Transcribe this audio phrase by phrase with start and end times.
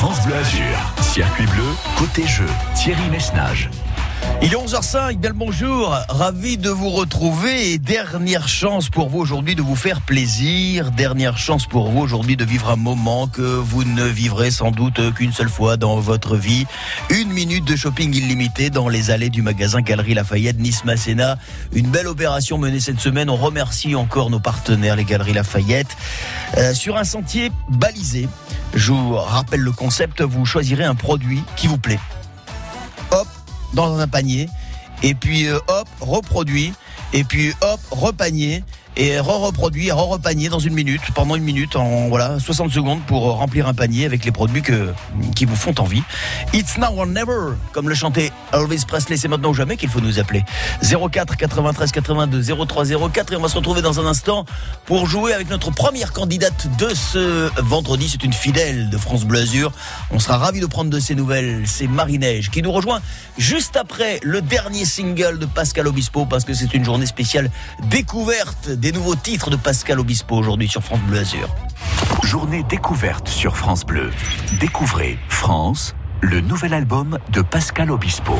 [0.00, 1.02] France Bleu Azur.
[1.02, 3.68] Circuit bleu, côté jeu, Thierry Messnage.
[4.42, 9.54] Il est 11h05, bien bonjour, ravi de vous retrouver et dernière chance pour vous aujourd'hui
[9.54, 13.84] de vous faire plaisir, dernière chance pour vous aujourd'hui de vivre un moment que vous
[13.84, 16.64] ne vivrez sans doute qu'une seule fois dans votre vie.
[17.10, 21.36] Une minute de shopping illimité dans les allées du magasin Galerie Lafayette Nice Masséna.
[21.74, 23.28] Une belle opération menée cette semaine.
[23.28, 25.94] On remercie encore nos partenaires, les Galeries Lafayette.
[26.56, 28.26] Euh, sur un sentier balisé,
[28.74, 32.00] je vous rappelle le concept, vous choisirez un produit qui vous plaît.
[33.74, 34.48] Dans un panier,
[35.02, 36.72] et puis euh, hop, reproduit,
[37.12, 38.64] et puis hop, repanier,
[38.96, 43.68] et re-reproduit, re-repanier dans une minute, pendant une minute, en voilà, 60 secondes pour remplir
[43.68, 44.92] un panier avec les produits que,
[45.34, 46.02] qui vous font envie.
[46.52, 50.00] It's now or never, comme le chantait Elvis Presley, c'est maintenant ou jamais qu'il faut
[50.00, 50.44] nous appeler.
[50.82, 54.44] 04 93 82 03 04 et on va se retrouver dans un instant
[54.86, 58.08] pour jouer avec notre première candidate de ce vendredi.
[58.08, 59.72] C'est une fidèle de France Bleu Azur.
[60.10, 61.62] On sera ravis de prendre de ses nouvelles.
[61.66, 63.00] C'est Marie-Neige qui nous rejoint
[63.38, 67.50] juste après le dernier single de Pascal Obispo parce que c'est une journée spéciale
[67.88, 71.54] découverte des nouveaux titres de Pascal Obispo aujourd'hui sur France Bleu Azur.
[72.22, 74.10] Journée découverte sur France Bleu.
[74.58, 78.38] Découvrez France, le nouvel album de Pascal Obispo.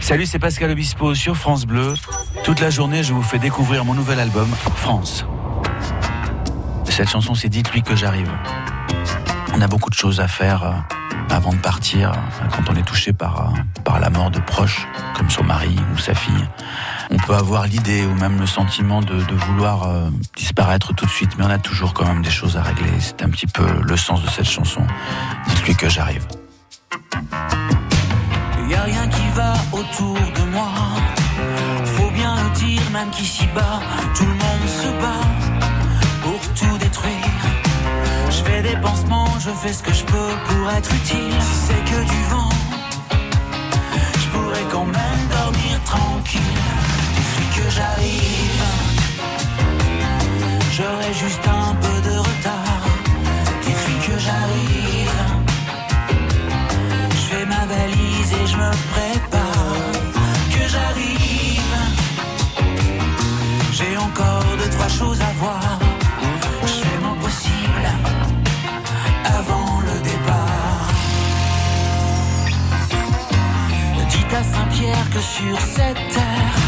[0.00, 1.94] Salut, c'est Pascal Obispo sur France Bleu.
[2.42, 5.24] Toute la journée, je vous fais découvrir mon nouvel album, France.
[6.88, 8.30] Cette chanson, c'est Dites-lui que j'arrive.
[9.54, 10.72] On a beaucoup de choses à faire euh,
[11.30, 14.88] avant de partir, euh, quand on est touché par, euh, par la mort de proches,
[15.16, 16.48] comme son mari ou sa fille.
[17.10, 19.14] On peut avoir l'idée ou même le sentiment de,
[19.46, 22.62] vouloir euh, disparaître tout de suite, mais on a toujours quand même des choses à
[22.62, 22.90] régler.
[23.00, 24.82] C'est un petit peu le sens de cette chanson.
[25.48, 26.26] Dites-lui que j'arrive.
[28.68, 30.68] Y a rien qui va autour de moi.
[31.84, 33.80] Faut bien le dire, même qu'ici-bas,
[34.14, 35.26] tout le monde se bat
[36.22, 37.14] pour tout détruire.
[38.30, 41.40] Je fais des pansements, je fais ce que je peux pour être utile.
[41.40, 42.48] Si c'est que du vent,
[44.20, 46.95] je pourrais quand même dormir tranquille.
[47.56, 48.62] Que j'arrive,
[50.76, 52.82] j'aurai juste un peu de retard.
[53.66, 55.18] Depuis que j'arrive.
[57.10, 59.90] Je fais ma valise et je me prépare.
[60.50, 61.76] Que j'arrive.
[63.72, 65.78] J'ai encore deux, trois choses à voir.
[66.62, 67.86] Je fais mon possible
[69.24, 70.90] avant le départ.
[74.08, 76.65] Dites à Saint-Pierre que sur cette terre,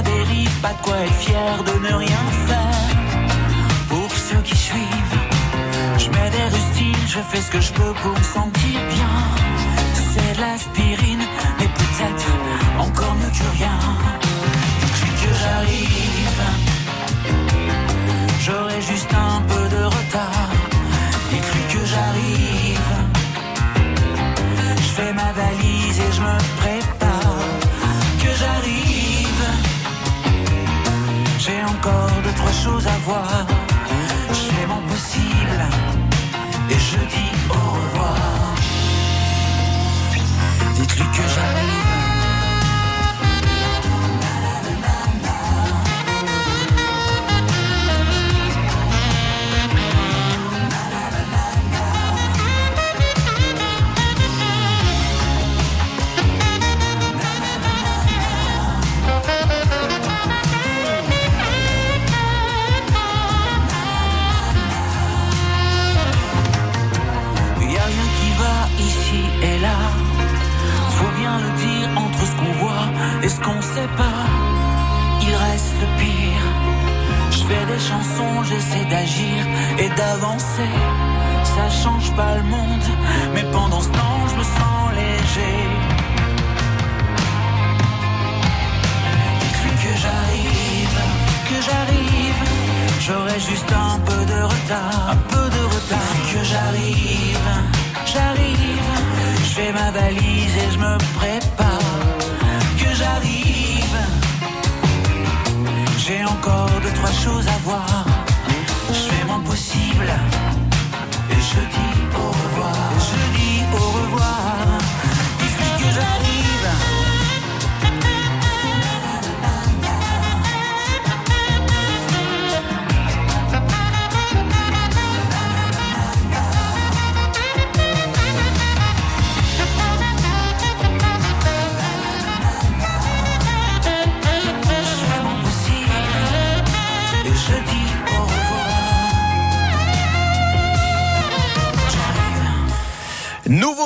[0.00, 2.96] dérive, pas de quoi être fier de ne rien faire.
[3.88, 5.18] Pour ceux qui suivent,
[5.98, 9.16] je mets des rustines, je fais ce que je peux pour me sentir bien.
[9.94, 11.24] C'est de l'aspirine,
[11.58, 12.28] mais peut-être
[12.78, 14.21] encore mieux que rien.
[32.62, 33.51] Choses à voir.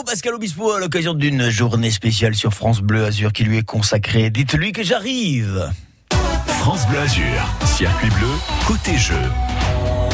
[0.07, 4.31] Pascal Obispo à l'occasion d'une journée spéciale sur France Bleu Azur qui lui est consacrée.
[4.31, 5.69] Dites-lui que j'arrive.
[6.47, 8.29] France Bleu Azur, circuit bleu,
[8.69, 9.19] côté jeu.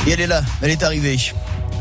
[0.07, 1.19] Et elle est là, elle est arrivée.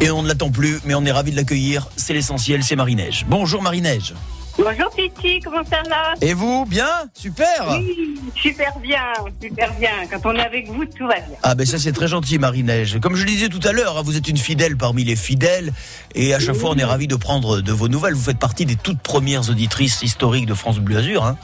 [0.01, 1.87] Et on ne l'attend plus, mais on est ravis de l'accueillir.
[1.95, 3.25] C'est l'essentiel, c'est Marie-Neige.
[3.29, 4.13] Bonjour Marie-Neige.
[4.57, 6.13] Bonjour Titi, comment ça va?
[6.21, 6.88] Et vous, bien?
[7.13, 9.01] Super Oui, super bien,
[9.42, 9.92] super bien.
[10.12, 11.38] Quand on est avec vous, tout va bien.
[11.42, 13.00] Ah ben ça c'est très gentil Marie-Neige.
[13.00, 15.71] Comme je le disais tout à l'heure, hein, vous êtes une fidèle parmi les fidèles
[16.15, 18.13] et à chaque fois on est ravis de prendre de vos nouvelles.
[18.13, 21.24] Vous faites partie des toutes premières auditrices historiques de France Bleu Azur.
[21.24, 21.38] Hein.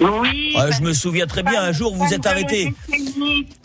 [0.00, 0.54] Oui.
[0.56, 2.72] Ouais, je me souviens très bien, un jour vous êtes arrêté.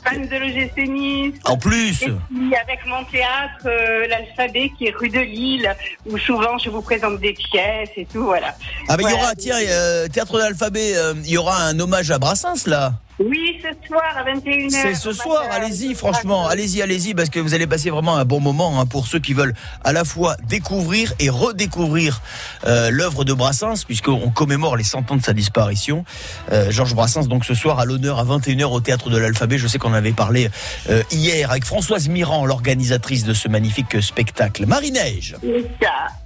[0.04, 1.34] Fan de l'OGC.
[1.46, 5.74] En plus, Et puis avec mon théâtre, euh, l'alphabet qui est rue de Lille,
[6.06, 8.56] où souvent je vous présente des pièces et tout, voilà.
[8.90, 11.80] ah ben il y aura, tiens, euh, théâtre de l'alphabet, euh, il y aura un
[11.80, 12.94] hommage à Brassens là.
[13.18, 14.70] Oui, ce soir à 21h.
[14.70, 18.42] C'est ce soir, allez-y, franchement, allez-y, allez-y, parce que vous allez passer vraiment un bon
[18.42, 19.54] moment hein, pour ceux qui veulent
[19.86, 22.22] à la fois découvrir et redécouvrir
[22.66, 26.04] euh, l'œuvre de Brassens, puisqu'on commémore les 100 ans de sa disparition.
[26.52, 29.58] Euh, Georges Brassens, donc ce soir, à l'honneur à 21h au Théâtre de l'Alphabet.
[29.58, 30.50] Je sais qu'on avait parlé
[30.90, 34.66] euh, hier avec Françoise Mirand, l'organisatrice de ce magnifique spectacle.
[34.66, 35.38] Marie-Neige,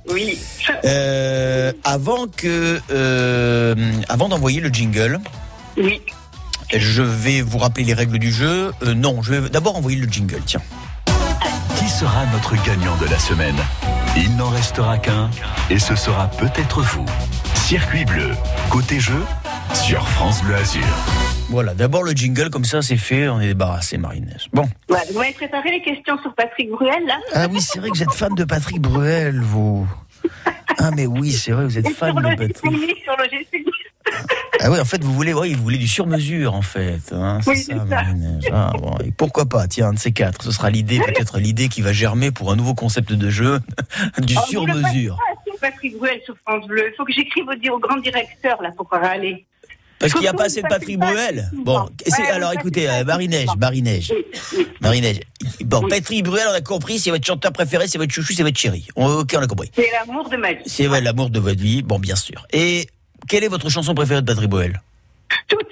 [0.09, 0.39] oui.
[0.85, 3.75] euh, avant que, euh,
[4.09, 5.19] avant d'envoyer le jingle,
[5.77, 6.01] Oui.
[6.77, 8.71] Je vais vous rappeler les règles du jeu.
[8.83, 10.61] Euh, non, je vais d'abord envoyer le jingle, tiens.
[11.77, 13.55] Qui sera notre gagnant de la semaine?
[14.17, 15.29] Il n'en restera qu'un,
[15.69, 17.05] et ce sera peut-être vous.
[17.55, 18.31] Circuit bleu,
[18.69, 19.21] côté jeu,
[19.73, 20.81] sur France Bleu Azur.
[21.49, 24.47] Voilà, d'abord le jingle, comme ça c'est fait, on est débarrassé, Marinès.
[24.53, 24.67] Bon.
[24.87, 27.17] Vous m'avez préparé les questions sur Patrick Bruel, là?
[27.33, 29.87] Ah oui, c'est vrai que vous êtes fan de Patrick Bruel, vous.
[30.77, 32.57] Ah mais oui, c'est vrai, vous êtes Et fan sur de Patrick.
[32.57, 32.71] Sur.
[34.61, 36.99] Ah oui, en fait, vous voulez, oui, vous voulez du sur-mesure, en fait.
[37.13, 38.03] Hein, c'est Oui, ça, ça.
[38.51, 40.43] Ah, bon, et pourquoi pas, tiens, un de ces quatre.
[40.43, 43.59] Ce sera l'idée, peut-être l'idée qui va germer pour un nouveau concept de jeu,
[44.19, 45.17] du Oh, sur-mesure.
[45.61, 46.83] Patrick Bruel sur France Bleu.
[46.91, 49.45] Il faut que j'écrive au, au grand directeur, là, pour pouvoir aller.
[49.99, 51.49] Parce qu'il n'y a pas assez de Patrick Bruel.
[51.53, 54.13] Bon, Ouais, alors écoutez, euh, Marie-Neige, Marie-Neige.
[54.15, 54.25] Oui,
[54.59, 54.67] oui.
[54.79, 55.19] Marie-Neige.
[55.65, 55.89] Bon, Oui.
[55.89, 58.87] Patrick Bruel, on a compris, c'est votre chanteur préféré, c'est votre chouchou, c'est votre chéri.
[58.95, 59.69] On- Ok, on a compris.
[59.75, 60.63] C'est l'amour de ma vie.
[60.65, 62.45] C'est ouais, l'amour de votre vie, bon, bien sûr.
[62.53, 62.87] Et
[63.29, 64.81] quelle est votre chanson préférée de Patrick Bruel
[65.47, 65.67] Toutes.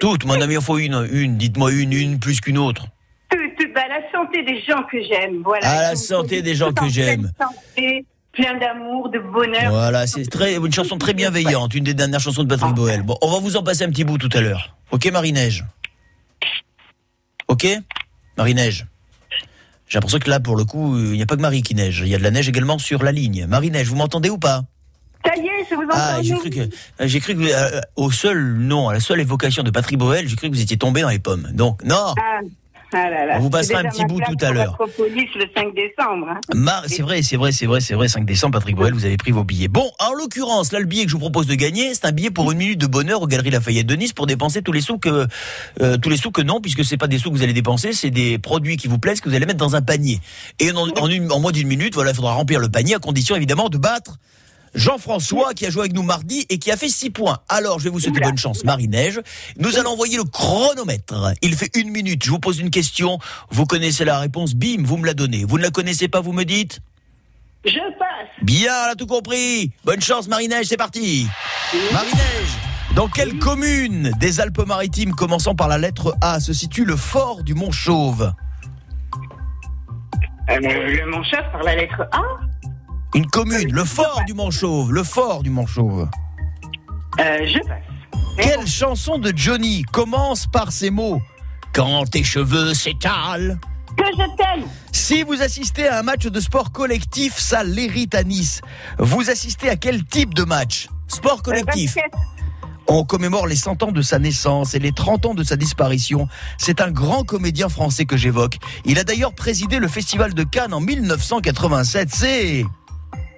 [0.00, 1.36] Toutes, mon ami, il en faut une, une.
[1.36, 2.86] Dites-moi une, une plus qu'une autre.
[3.28, 3.74] Toutes, toutes.
[3.74, 5.42] Bah, la santé des gens que j'aime.
[5.44, 5.68] Voilà.
[5.68, 7.30] Ah, la santé des gens que j'aime.
[7.38, 9.70] santé, plein d'amour, de bonheur.
[9.70, 13.02] Voilà, c'est très, une chanson très bienveillante, une des dernières chansons de Patrick Bruel.
[13.02, 14.76] Bon, on va vous en passer un petit bout tout à l'heure.
[14.92, 15.64] Ok, Marie-Neige?
[17.48, 17.66] Ok?
[18.38, 18.86] Marie-Neige?
[19.88, 22.02] J'ai l'impression que là, pour le coup, il n'y a pas que Marie qui neige.
[22.04, 23.46] Il y a de la neige également sur la ligne.
[23.46, 24.64] Marie-Neige, vous m'entendez ou pas?
[25.26, 25.92] Ça y est, je vous entends.
[25.94, 26.66] Ah, j'ai cru que, euh,
[27.00, 30.36] j'ai cru que, euh, au seul nom, à la seule évocation de Patrick Bruel, j'ai
[30.36, 31.48] cru que vous étiez tombé dans les pommes.
[31.52, 32.40] Donc, non Ah,
[32.92, 33.34] ah là là.
[33.36, 34.78] On vous passera un petit bout tout à l'heure.
[34.78, 36.28] Le 5 décembre.
[36.30, 36.40] hein.
[36.54, 38.08] Mar- c'est vrai, c'est vrai, c'est vrai, c'est vrai.
[38.08, 39.68] 5 décembre, Patrick Bruel, vous avez pris vos billets.
[39.68, 42.30] Bon, en l'occurrence, là, le billet que je vous propose de gagner, c'est un billet
[42.30, 44.98] pour une minute de bonheur aux Galeries Lafayette de Nice pour dépenser tous les sous
[44.98, 45.26] que,
[45.82, 47.92] euh, tous les sous que non, puisque c'est pas des sous que vous allez dépenser,
[47.92, 50.20] c'est des produits qui vous plaisent que vous allez mettre dans un panier.
[50.60, 52.98] Et en, en, une- en moins d'une minute, voilà, il faudra remplir le panier à
[52.98, 54.16] condition évidemment de battre.
[54.76, 57.38] Jean-François qui a joué avec nous mardi et qui a fait 6 points.
[57.48, 59.20] Alors, je vais vous souhaiter bonne chance, Marie-Neige.
[59.58, 61.32] Nous allons envoyer le chronomètre.
[61.42, 62.22] Il fait une minute.
[62.24, 63.18] Je vous pose une question.
[63.50, 64.54] Vous connaissez la réponse.
[64.54, 65.44] Bim, vous me la donnez.
[65.44, 66.80] Vous ne la connaissez pas, vous me dites
[67.64, 68.28] Je passe.
[68.42, 69.72] Bien, elle a tout compris.
[69.84, 71.26] Bonne chance, Marie-Neige, c'est parti.
[71.92, 72.58] Marie-Neige,
[72.94, 77.54] dans quelle commune des Alpes-Maritimes, commençant par la lettre A, se situe le fort du
[77.54, 78.32] Mont Chauve
[80.48, 82.22] Euh, le manchot par la lettre A?
[83.14, 86.08] Une commune, le fort du Mont Chauve, le fort du Mont Chauve.
[87.18, 87.82] Euh, je passe.
[88.36, 91.22] Quelle chanson de Johnny commence par ces mots
[91.72, 93.58] Quand tes cheveux s'étalent
[93.96, 94.68] Que je t'aime.
[94.92, 98.60] Si vous assistez à un match de sport collectif, ça l'hérite à Nice.
[98.98, 100.88] Vous assistez à quel type de match?
[101.08, 101.96] Sport collectif.
[102.88, 106.28] On commémore les 100 ans de sa naissance et les 30 ans de sa disparition.
[106.58, 108.58] C'est un grand comédien français que j'évoque.
[108.84, 112.10] Il a d'ailleurs présidé le Festival de Cannes en 1987.
[112.12, 112.64] C'est...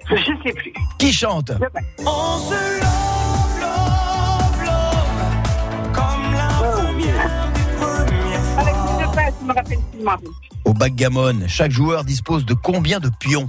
[0.09, 0.73] Je sais plus.
[0.97, 1.83] Qui chante Je passe.
[1.99, 9.53] On se love, love, love, comme la première des premières Avec je passe, je me
[9.53, 10.29] rappelle plus.
[10.65, 13.47] Au backgammon, chaque joueur dispose de combien de pions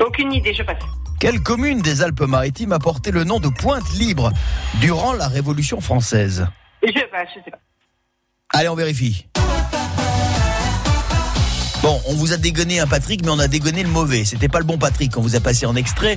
[0.00, 0.82] Aucune idée, je passe.
[1.20, 4.30] Quelle commune des Alpes-Maritimes a porté le nom de Pointe Libre
[4.80, 6.46] durant la Révolution française?
[6.82, 7.58] Je passe, je sais pas.
[8.52, 9.26] Allez, on vérifie.
[11.84, 14.24] Bon, on vous a dégonné un Patrick, mais on a dégonné le mauvais.
[14.24, 16.16] C'était pas le bon Patrick qu'on vous a passé en extrait.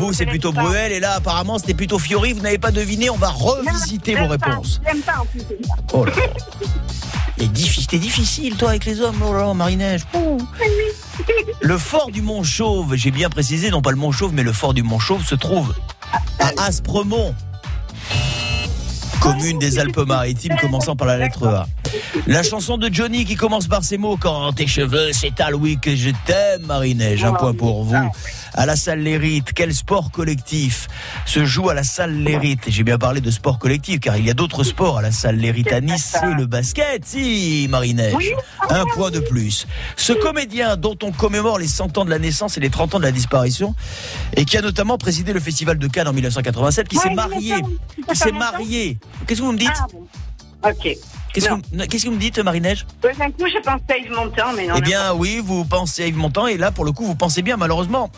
[0.00, 2.32] Vous, c'est plutôt Bruel, et là, apparemment, c'était plutôt Fiori.
[2.32, 4.80] Vous n'avez pas deviné, on va revisiter vos réponses.
[4.86, 5.42] J'aime pas en plus.
[5.92, 6.12] Oh là.
[7.36, 7.46] T'es
[7.98, 9.52] difficile, toi, avec les hommes, oh là.
[11.60, 14.54] Le fort du Mont Chauve, j'ai bien précisé, non pas le Mont Chauve, mais le
[14.54, 15.74] fort du Mont Chauve se trouve
[16.38, 17.34] à Aspremont,
[19.22, 21.66] commune des Alpes-Maritimes, commençant par la lettre A.
[22.26, 25.94] La chanson de Johnny qui commence par ces mots Quand tes cheveux s'étalent, oui que
[25.94, 27.24] je t'aime, Marie-Neige.
[27.24, 28.10] Un point pour vous.
[28.54, 30.88] À la salle Lérite, quel sport collectif
[31.24, 34.30] se joue à la salle Lérite J'ai bien parlé de sport collectif car il y
[34.30, 35.72] a d'autres sports à la salle Lérite.
[35.72, 37.04] À Nice, c'est le basket.
[37.04, 38.34] Si, Marie-Neige.
[38.68, 39.66] Un point de plus.
[39.96, 42.98] Ce comédien dont on commémore les 100 ans de la naissance et les 30 ans
[42.98, 43.74] de la disparition
[44.36, 47.54] et qui a notamment présidé le Festival de Cannes en 1987, qui s'est marié.
[48.08, 48.98] Qui s'est marié.
[49.26, 49.70] Qu'est-ce que vous me dites?
[50.62, 50.70] Ah.
[50.70, 50.96] Ok.
[51.32, 52.86] Qu'est-ce que, vous- qu'est-ce que vous me dites, Marie-Neige?
[53.02, 54.74] Ouais, D'un coup, je pensais à Yves Montand, mais non.
[54.76, 57.42] Eh bien, oui, vous pensez à Yves Montand, et là, pour le coup, vous pensez
[57.42, 58.10] bien, malheureusement.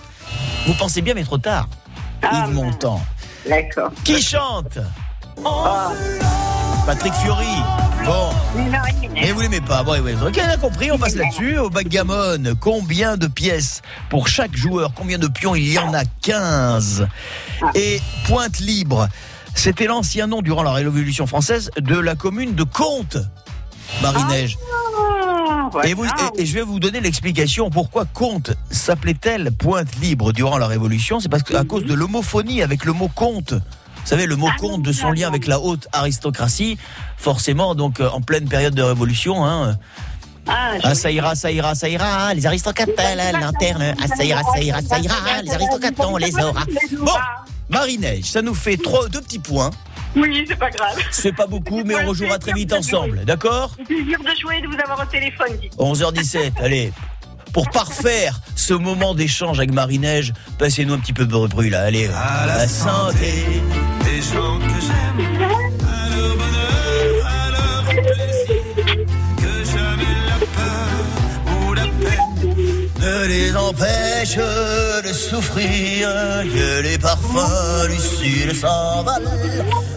[0.67, 1.69] Vous pensez bien, mais trop tard.
[2.23, 3.01] Ah, Yves Montand.
[3.49, 3.91] D'accord.
[4.05, 4.79] Qui chante?
[5.45, 5.91] Ah.
[6.87, 7.47] Patrick Fiori.
[8.05, 8.29] Bon,
[9.15, 9.83] Mais vous l'aimez pas.
[9.83, 11.57] Bon, ok, on a compris, on passe là-dessus.
[11.57, 13.81] Au backgammon, combien de pièces
[14.11, 14.93] pour chaque joueur?
[14.95, 15.55] Combien de pions?
[15.55, 17.09] Il y en a 15.
[17.75, 19.09] Et pointe libre,
[19.55, 23.19] c'était l'ancien nom durant la Révolution française de la commune de Comte.
[24.03, 24.57] Marie-Neige.
[24.97, 25.89] Ah, voilà.
[25.89, 30.59] Et, vous- et- et je vais vous donner l'explication pourquoi Comte s'appelait-elle pointe libre durant
[30.59, 31.21] la Révolution.
[31.21, 33.53] C'est parce qu'à cause de l'homophonie avec le mot comte.
[33.53, 36.77] Vous savez, le mot Ah, comte de son lien avec la haute aristocratie,
[37.17, 39.79] forcément, donc euh, en pleine période de révolution, hein,
[40.47, 44.43] Ah, ah, ça ira, ça ira, ça ira, les aristocrates, la lanterne, ah, ça ira,
[44.43, 46.65] ça ira, ça ira, les aristocrates, on les aura.
[47.01, 47.13] Bon,
[47.69, 49.71] Marie-Neige, ça nous fait trois, deux petits points.
[50.17, 50.97] Oui, c'est pas grave.
[51.11, 54.61] C'est pas beaucoup, mais on rejouera très vite ensemble, d'accord C'est plaisir de jouer et
[54.63, 55.75] de vous avoir au téléphone, dites.
[55.77, 56.93] 11h17, allez.
[57.53, 62.09] Pour parfaire ce moment d'échange avec Marie-Neige, passez-nous un petit peu de bruit là, allez.
[62.09, 63.33] À la santé
[64.05, 65.24] des gens que j'aime,
[73.65, 77.89] Ne les empêche de souffrir, que les parfums
[78.55, 79.29] s'envolent.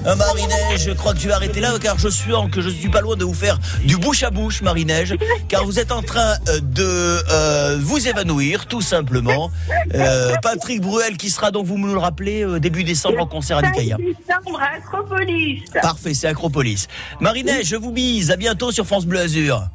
[0.06, 2.90] Euh, Marie-Neige, je crois que je vais arrêter là car je suis que je suis
[2.90, 5.16] pas loin de vous faire du bouche à bouche, Marie-Neige,
[5.50, 9.52] car vous êtes en train euh, de euh, vous évanouir, tout simplement.
[9.96, 13.58] Euh, Patrick Bruel qui sera donc, vous me le rappelez, euh, début décembre en concert
[13.58, 13.98] à 5 Nicaïa.
[13.98, 15.64] décembre Acropolis.
[15.82, 16.88] Parfait, c'est Acropolis.
[17.20, 18.32] Marie-Neige, je vous bise.
[18.32, 19.68] À bientôt sur France Bleu Azur.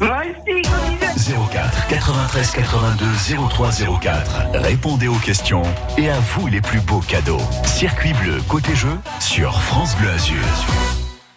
[0.00, 1.46] Moi aussi, gros bisous.
[1.52, 3.06] 04 93 82
[3.50, 3.70] 03
[4.00, 4.40] 04.
[4.54, 5.62] Répondez aux questions
[5.98, 7.40] et à vous les plus beaux cadeaux.
[7.64, 10.42] Circuit bleu côté jeu sur France Bleu Azur.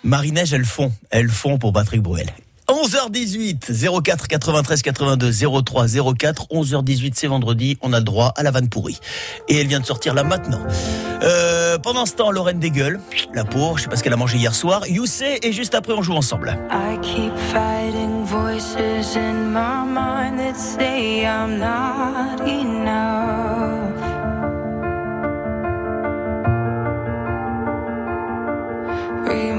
[0.03, 0.91] Marie-Neige, elles font.
[1.11, 2.27] Elles font pour Patrick Bruel.
[2.67, 5.31] 11h18, 04 93 82
[5.63, 5.85] 03
[6.17, 6.47] 04.
[6.51, 7.77] 11h18, c'est vendredi.
[7.81, 8.99] On a le droit à la vanne pourrie.
[9.49, 10.61] Et elle vient de sortir là maintenant.
[11.23, 12.99] Euh, pendant ce temps, Lorraine dégueule.
[13.33, 14.87] La pauvre, je sais pas ce qu'elle a mangé hier soir.
[14.87, 16.57] Youssé, et juste après, on joue ensemble.
[16.71, 23.82] I keep fighting voices in my mind that say I'm not enough.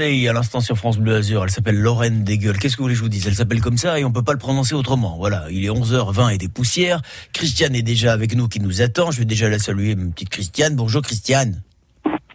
[0.00, 1.44] À l'instant sur France Bleu Azur.
[1.44, 2.58] Elle s'appelle Lorraine Degueul.
[2.58, 3.28] Qu'est-ce que vous voulez que je vous dise?
[3.28, 5.16] Elle s'appelle comme ça et on peut pas le prononcer autrement.
[5.18, 7.00] Voilà, il est 11h20 et des poussières.
[7.32, 9.12] Christiane est déjà avec nous qui nous attend.
[9.12, 10.74] Je vais déjà la saluer, ma petite Christiane.
[10.74, 11.62] Bonjour Christiane.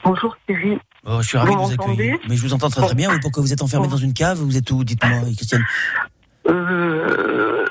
[0.05, 0.77] Bonjour Thierry.
[1.05, 2.17] Oh, je suis ravi Vous de vous accueillir.
[2.29, 3.11] Mais je vous entends très très bien.
[3.11, 4.37] Mais pourquoi vous êtes enfermé dans une cave?
[4.37, 4.85] Vous êtes où?
[4.85, 5.65] Dites-moi, Christiane.
[6.47, 7.65] Euh,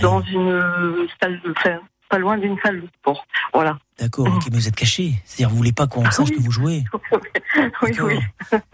[0.00, 3.26] dans une euh, salle de fer, pas loin d'une salle de sport.
[3.52, 3.78] Voilà.
[3.98, 5.14] D'accord, ok, mais vous êtes caché.
[5.24, 6.84] C'est-à-dire, vous voulez pas qu'on sache que vous jouez
[7.82, 8.18] oui, oui.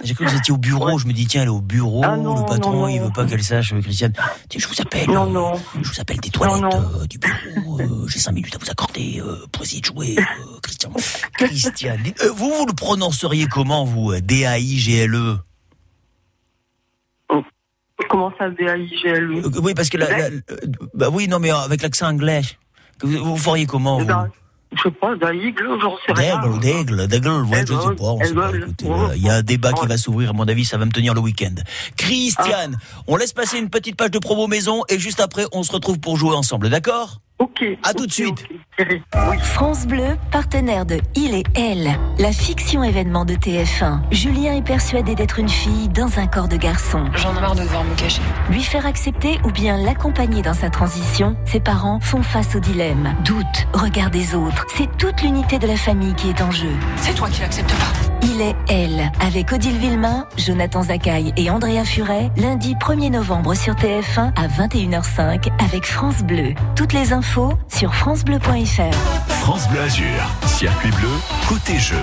[0.03, 0.99] J'ai cru que vous étiez au bureau.
[0.99, 2.03] Je me dis, tiens, elle est au bureau.
[2.05, 3.07] Ah non, le patron, non, il non.
[3.07, 4.13] veut pas qu'elle sache, euh, Christiane.
[4.49, 5.09] Tiens, je vous appelle.
[5.09, 5.53] Non, euh, non.
[5.81, 7.81] Je vous appelle des toilettes euh, du bureau.
[7.81, 10.17] euh, J'ai cinq minutes à vous accorder euh, pour essayer de jouer,
[10.63, 10.91] Christian.
[11.39, 15.39] Christiane, euh, vous, vous le prononceriez comment, vous D-A-I-G-L-E
[18.09, 20.29] Comment ça, D-A-I-G-L-E Oui, parce que la, la-
[20.95, 22.43] bah oui, non, mais avec l'accent anglais.
[23.03, 24.29] Vous, vous feriez comment, Eh vous ben,
[24.77, 26.41] Je sais pas, d'aigle, j'en sais rien.
[26.41, 29.35] D'aigle, d'aigle, d'aigle, ouais, je sais pas, on sait pas, écoutez, voilà, il y a
[29.35, 31.55] un débat qui va s'ouvrir, à mon avis, ça va me tenir le week-end.
[31.97, 35.73] Christiane, on laisse passer une petite page de promo maison, et juste après, on se
[35.73, 37.21] retrouve pour jouer ensemble, d'accord?
[37.43, 37.65] Ok.
[37.83, 38.47] À tout de suite.
[38.79, 39.01] Oui.
[39.41, 43.99] France Bleu, partenaire de Il et Elle, la fiction événement de TF1.
[44.13, 47.05] Julien est persuadé d'être une fille dans un corps de garçon.
[47.17, 48.23] J'en ai marre de devoir me cacher.
[48.49, 53.13] Lui faire accepter ou bien l'accompagner dans sa transition, ses parents font face au dilemme.
[53.25, 56.71] Doute, regard des autres, c'est toute l'unité de la famille qui est en jeu.
[56.95, 58.12] C'est toi qui l'acceptes pas.
[58.23, 63.75] Il est Elle, avec Odile Villemain, Jonathan Zakaï et Andrea Furet, lundi 1er novembre sur
[63.75, 66.55] TF1 à 21h05 avec France Bleu.
[66.77, 68.95] Toutes les infos sur francebleu.fr.
[69.29, 70.07] France Bleu Azur,
[70.47, 71.09] circuit bleu,
[71.49, 71.97] côté jeu.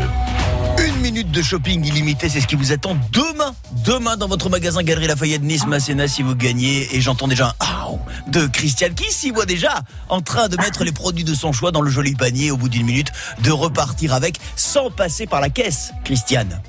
[0.99, 3.55] Une minute de shopping illimité, c'est ce qui vous attend demain.
[3.85, 6.93] Demain, dans votre magasin Galerie Lafayette Nice, Masséna, si vous gagnez.
[6.93, 10.83] Et j'entends déjà un Aouh de Christiane qui s'y voit déjà en train de mettre
[10.83, 14.13] les produits de son choix dans le joli panier au bout d'une minute, de repartir
[14.13, 16.61] avec sans passer par la caisse, Christiane.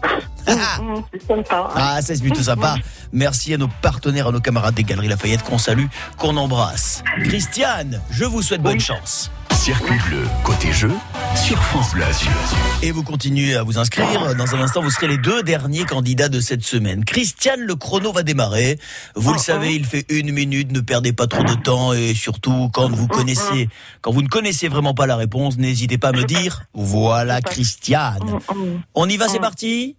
[0.47, 1.69] Sympa.
[1.75, 2.77] Ah, ça c'est plutôt sympa.
[3.13, 5.87] Merci à nos partenaires, à nos camarades des Galeries Lafayette qu'on salue,
[6.19, 7.03] qu'on embrasse.
[7.25, 9.29] Christiane, je vous souhaite bonne chance.
[9.61, 10.91] Circuit bleu, côté jeu,
[11.37, 12.31] sur France Bleu Azur.
[12.83, 14.35] Et vous continuez à vous inscrire.
[14.35, 17.05] Dans un instant, vous serez les deux derniers candidats de cette semaine.
[17.05, 18.79] Christiane, le chrono va démarrer.
[19.17, 20.73] Vous le savez, il fait une minute.
[20.73, 21.93] Ne perdez pas trop de temps.
[21.93, 23.69] Et surtout, quand vous connaissez,
[24.01, 26.63] quand vous ne connaissez vraiment pas la réponse, n'hésitez pas à me dire.
[26.73, 28.39] Voilà, Christiane.
[28.95, 29.97] On y va, c'est parti?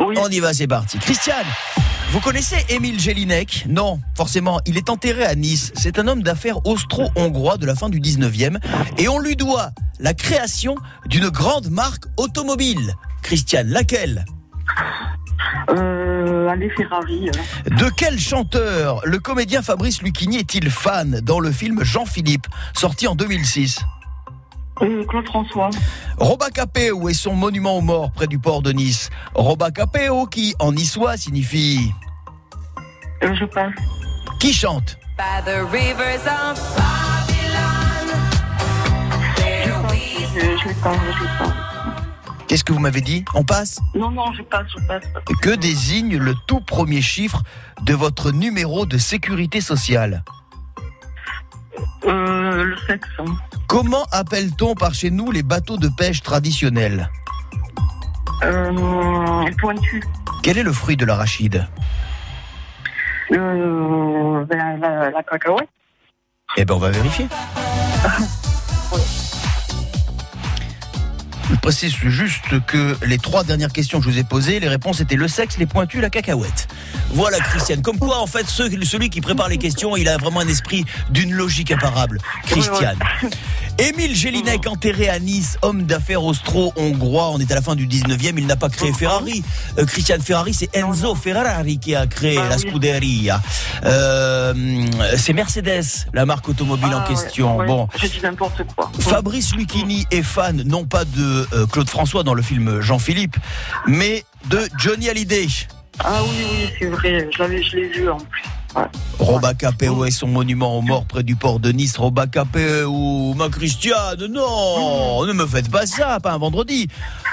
[0.00, 0.16] Oui.
[0.18, 0.98] On y va, c'est parti.
[0.98, 1.46] Christiane,
[2.10, 3.66] vous connaissez Émile Jelinek?
[3.68, 5.72] Non, forcément, il est enterré à Nice.
[5.74, 8.58] C'est un homme d'affaires austro-hongrois de la fin du 19e
[8.96, 10.74] et on lui doit la création
[11.06, 12.94] d'une grande marque automobile.
[13.22, 14.24] Christiane, laquelle?
[15.70, 17.28] Euh, allez, Ferrari.
[17.28, 17.76] euh.
[17.76, 23.14] De quel chanteur le comédien Fabrice Lucchini est-il fan dans le film Jean-Philippe, sorti en
[23.14, 23.80] 2006
[24.82, 25.70] Euh, Claude François.
[26.18, 29.10] Robacapéo est son monument aux morts près du port de Nice.
[29.34, 31.92] Robacapéo qui, en niçois, signifie
[33.22, 33.72] Euh, je passe.
[34.38, 36.58] qui chante By the rivers of
[40.34, 41.52] Je, je passe, je passe.
[42.46, 43.24] Qu'est-ce que vous m'avez dit?
[43.34, 43.80] On passe?
[43.94, 45.02] Non, non, je passe, je passe.
[45.42, 47.42] Que désigne le tout premier chiffre
[47.82, 50.22] de votre numéro de sécurité sociale?
[52.06, 53.08] Euh, le sexe.
[53.66, 57.10] Comment appelle-t-on par chez nous les bateaux de pêche traditionnels
[58.44, 60.02] Euh, pointu.
[60.42, 61.66] Quel est le fruit de l'arachide
[63.32, 65.68] Euh, ben, la, la cacahuète.
[66.56, 67.26] Eh ben on va vérifier.
[71.50, 75.00] Je précise juste que les trois dernières questions que je vous ai posées, les réponses
[75.00, 76.68] étaient le sexe, les pointus, la cacahuète.
[77.10, 77.80] Voilà, Christiane.
[77.80, 81.32] Comme quoi, en fait, celui qui prépare les questions, il a vraiment un esprit d'une
[81.32, 82.18] logique imparable.
[82.46, 82.98] Christiane.
[83.78, 87.30] Émile Jelinek, enterré à Nice, homme d'affaires austro-hongrois.
[87.30, 88.34] On est à la fin du 19e.
[88.36, 89.44] Il n'a pas créé Ferrari.
[89.78, 92.62] Euh, Christiane Ferrari, c'est Enzo Ferrari qui a créé Bah la oui.
[92.68, 93.40] Scuderia.
[93.84, 94.52] Euh,
[95.16, 97.56] c'est Mercedes, la marque automobile en Ah, question.
[97.56, 97.86] ouais, Bon.
[98.00, 98.90] Je dis n'importe quoi.
[98.98, 103.36] Fabrice Lucchini est fan non pas de euh, Claude François dans le film Jean-Philippe,
[103.86, 105.46] mais de Johnny Hallyday.
[106.00, 107.28] Ah oui, oui, c'est vrai.
[107.36, 108.42] Je l'ai vu en plus.
[108.78, 108.86] Ouais.
[109.18, 111.96] Robacapéo est son monument aux morts près du port de Nice.
[111.96, 116.88] Robacapéo, ma Christiane, non, ne me faites pas ça, pas un vendredi.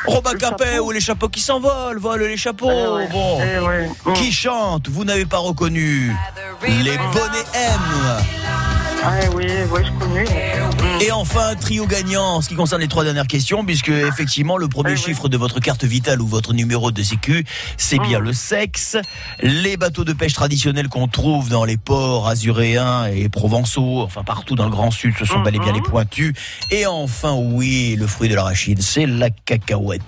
[0.08, 2.70] Robacapéo, les chapeaux qui s'envolent, volent les chapeaux.
[2.72, 3.40] Eh ouais, Bon.
[3.42, 3.90] eh ouais.
[4.06, 4.14] Hum.
[4.14, 6.12] Qui chante Vous n'avez pas reconnu
[6.68, 7.80] Les bonnets M.
[9.08, 10.26] Ah oui, oui, je connais.
[11.06, 14.68] Et enfin, trio gagnant en ce qui concerne les trois dernières questions, puisque effectivement, le
[14.68, 17.46] premier chiffre de votre carte vitale ou votre numéro de sécu,
[17.78, 18.98] c'est bien le sexe.
[19.42, 24.56] Les bateaux de pêche traditionnels qu'on trouve dans les ports azuréens et provençaux, enfin partout
[24.56, 26.34] dans le Grand Sud, ce sont bel et bien les pointus.
[26.72, 30.02] Et enfin, oui, le fruit de l'arachide, c'est la cacahuète.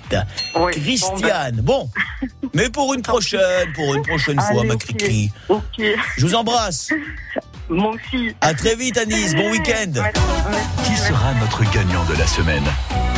[0.72, 1.90] Christiane, bon,
[2.56, 4.80] mais pour une prochaine, pour une prochaine fois, Allez, ma ok.
[4.80, 5.32] Cricri.
[5.50, 5.82] Ok.
[6.18, 6.90] Je vous embrasse.
[7.70, 8.36] Moi aussi.
[8.42, 9.36] À très vite, Anis.
[9.36, 9.92] Bon week-end.
[10.86, 12.64] Qui sera notre gagnant de la semaine?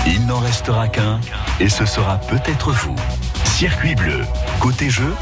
[0.08, 1.20] Il n'en restera qu'un,
[1.60, 2.96] et ce sera peut-être vous.
[3.46, 4.22] Circuit bleu,
[4.60, 5.14] côté jeu,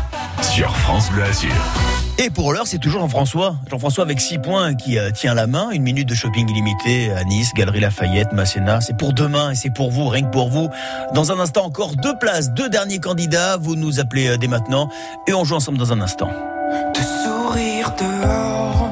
[0.42, 1.52] sur France Bleu Azur.
[2.20, 3.56] Et pour l'heure, c'est toujours Jean-François.
[3.70, 5.70] Jean-François avec 6 points qui euh, tient la main.
[5.72, 8.82] Une minute de shopping illimité à Nice, Galerie Lafayette, Masséna.
[8.82, 10.70] C'est pour demain et c'est pour vous, rien que pour vous.
[11.14, 13.58] Dans un instant, encore deux places, deux derniers candidats.
[13.58, 14.90] Vous nous appelez euh, dès maintenant
[15.28, 16.30] et on joue ensemble dans un instant.
[16.94, 18.87] Te sourire dehors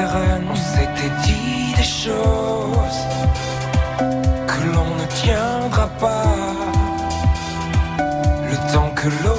[0.00, 3.02] on s'était dit des choses
[4.46, 6.22] que l'on ne tiendra pas.
[8.48, 9.37] Le temps que l'eau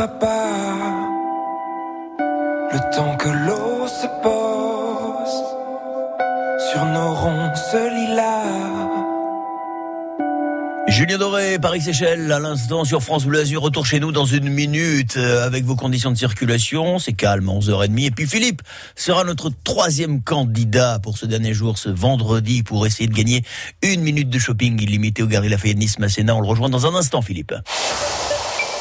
[0.00, 0.06] Le
[2.94, 5.42] temps que l'eau se pose
[6.70, 8.86] sur nos ronces lilas.
[10.86, 13.60] Julien Doré, Paris-Séchelles, à l'instant sur France Bleu Azur.
[13.60, 17.00] Retour chez nous dans une minute euh, avec vos conditions de circulation.
[17.00, 18.06] C'est calme, 11h30.
[18.06, 18.62] Et puis Philippe
[18.94, 23.42] sera notre troisième candidat pour ce dernier jour, ce vendredi, pour essayer de gagner
[23.82, 26.36] une minute de shopping illimité au Galerie Lafayette Nice Masséna.
[26.36, 27.52] On le rejoint dans un instant, Philippe.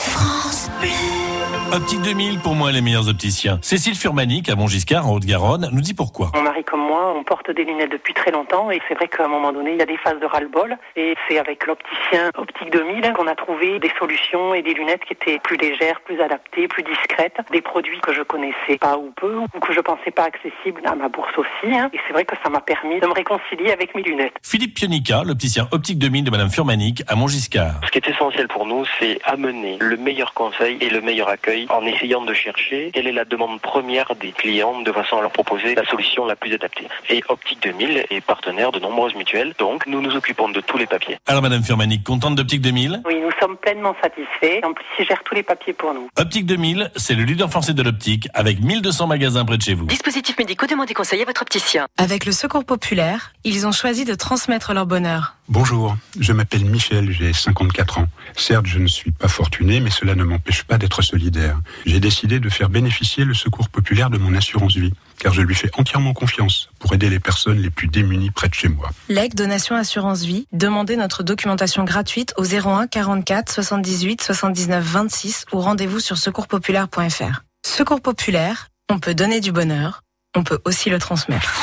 [0.07, 1.26] France Bleu.
[1.73, 3.59] Optique 2000, pour moi, les meilleurs opticiens.
[3.61, 6.31] Cécile Furmanic, à Montgiscard, en Haute-Garonne, nous dit pourquoi.
[6.33, 9.25] Mon mari comme moi, on porte des lunettes depuis très longtemps et c'est vrai qu'à
[9.25, 12.71] un moment donné, il y a des phases de ras-le-bol et c'est avec l'opticien Optique
[12.71, 16.69] 2000 qu'on a trouvé des solutions et des lunettes qui étaient plus légères, plus adaptées,
[16.69, 20.23] plus discrètes, des produits que je connaissais pas ou peu ou que je pensais pas
[20.23, 21.89] accessibles à ma bourse aussi hein.
[21.93, 24.35] et c'est vrai que ça m'a permis de me réconcilier avec mes lunettes.
[24.41, 27.81] Philippe Pionica, l'opticien Optique 2000 de Madame Furmanic, à Montgiscard.
[27.85, 31.56] Ce qui est essentiel pour nous, c'est amener le meilleur conseil et le meilleur accueil
[31.69, 35.31] en essayant de chercher quelle est la demande première des clients de façon à leur
[35.31, 36.87] proposer la solution la plus adaptée.
[37.09, 40.85] Et Optique 2000 est partenaire de nombreuses mutuelles, donc nous nous occupons de tous les
[40.85, 41.17] papiers.
[41.25, 44.63] Alors Madame Firmanic, contente d'Optique 2000 Oui, nous sommes pleinement satisfaits.
[44.63, 46.09] En plus, ils gèrent tous les papiers pour nous.
[46.17, 49.85] Optique 2000, c'est le leader français de l'optique avec 1200 magasins près de chez vous.
[49.85, 51.87] Dispositifs médicaux, demandez conseil à votre opticien.
[51.97, 55.35] Avec le Secours Populaire, ils ont choisi de transmettre leur bonheur.
[55.49, 58.07] Bonjour, je m'appelle Michel, j'ai 54 ans.
[58.35, 61.46] Certes, je ne suis pas fortuné, mais cela ne m'empêche pas d'être solidaire.
[61.85, 65.55] J'ai décidé de faire bénéficier le secours populaire de mon assurance vie, car je lui
[65.55, 68.89] fais entièrement confiance pour aider les personnes les plus démunies près de chez moi.
[69.09, 75.59] Leg Donation Assurance Vie, demandez notre documentation gratuite au 01 44 78 79 26 ou
[75.59, 77.43] rendez-vous sur secourspopulaire.fr.
[77.65, 80.03] Secours Populaire, on peut donner du bonheur,
[80.35, 81.53] on peut aussi le transmettre.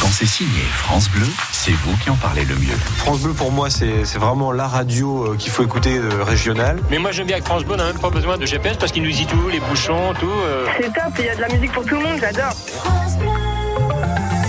[0.00, 2.76] Quand c'est signé France Bleu, c'est vous qui en parlez le mieux.
[2.98, 6.80] France Bleu, pour moi, c'est vraiment la radio euh, qu'il faut écouter euh, régionale.
[6.90, 8.92] Mais moi j'aime bien avec France Bleu, on n'a même pas besoin de GPS parce
[8.92, 10.26] qu'il nous dit tout, les bouchons, tout.
[10.28, 10.66] euh.
[10.80, 12.52] C'est top, il y a de la musique pour tout le monde, j'adore.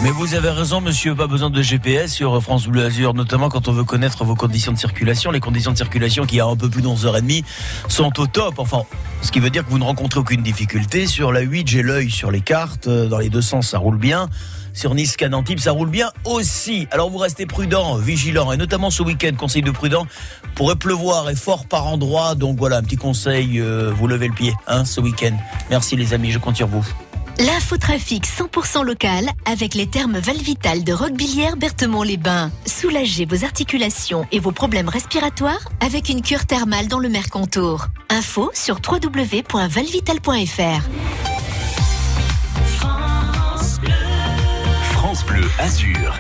[0.04, 3.68] Mais vous avez raison, monsieur, pas besoin de GPS sur France Bleu Azur, notamment quand
[3.68, 5.32] on veut connaître vos conditions de circulation.
[5.32, 7.44] Les conditions de circulation qui, à un peu plus d'11h30,
[7.88, 8.60] sont au top.
[8.60, 8.84] Enfin,
[9.24, 11.08] ce qui veut dire que vous ne rencontrez aucune difficulté.
[11.08, 12.88] Sur la 8, j'ai l'œil sur les cartes.
[12.88, 14.30] Dans les deux sens, ça roule bien.
[14.76, 16.88] Sur Nice, Canantibes, ça roule bien aussi.
[16.92, 20.06] Alors vous restez prudent, vigilant, et notamment ce week-end, conseil de prudent,
[20.54, 22.36] pourrait pleuvoir et fort par endroits.
[22.36, 25.32] Donc voilà, un petit conseil, euh, vous levez le pied, hein, ce week-end.
[25.70, 26.86] Merci les amis, je compte sur vous.
[27.40, 32.52] L'infotrafic 100% local avec les termes Valvital de Roquebillière Berthemont-les-Bains.
[32.66, 37.88] Soulagez vos articulations et vos problèmes respiratoires avec une cure thermale dans le Mercontour.
[38.10, 40.90] Info sur www.valvital.fr.
[45.36, 46.14] Bleu Azur.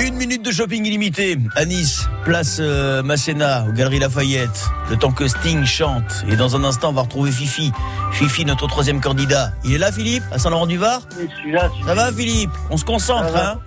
[0.00, 4.68] Une minute de shopping illimité à Nice, place euh, Masséna, aux Galeries Lafayette.
[4.90, 6.24] Le temps que Sting chante.
[6.28, 7.70] Et dans un instant, on va retrouver Fifi.
[8.10, 9.52] Fifi, notre troisième candidat.
[9.62, 11.02] Il est là, Philippe, à Saint-Laurent-du-Var?
[11.16, 11.68] Oui, je suis là.
[11.70, 12.50] je suis Ça va, Philippe?
[12.70, 13.60] On se concentre, hein?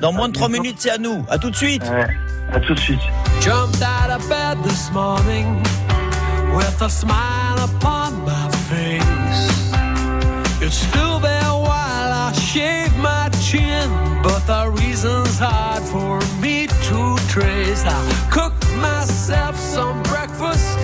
[0.00, 0.62] Dans moins de trois bientôt.
[0.62, 1.22] minutes, c'est à nous.
[1.28, 1.82] À tout de suite.
[1.90, 2.08] Ouais,
[2.54, 3.00] à tout de suite.
[3.42, 5.62] Jumped out of bed this morning
[6.56, 8.41] with a smile upon my
[12.52, 13.88] shave my chin,
[14.22, 17.82] but the reason's hard for me to trace.
[17.86, 20.76] I cook myself some breakfast,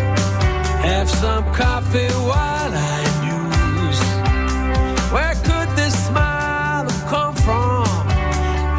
[0.81, 4.03] have some coffee while I muse.
[5.13, 7.85] Where could this smile come from?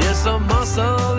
[0.07, 1.18] It's a muscle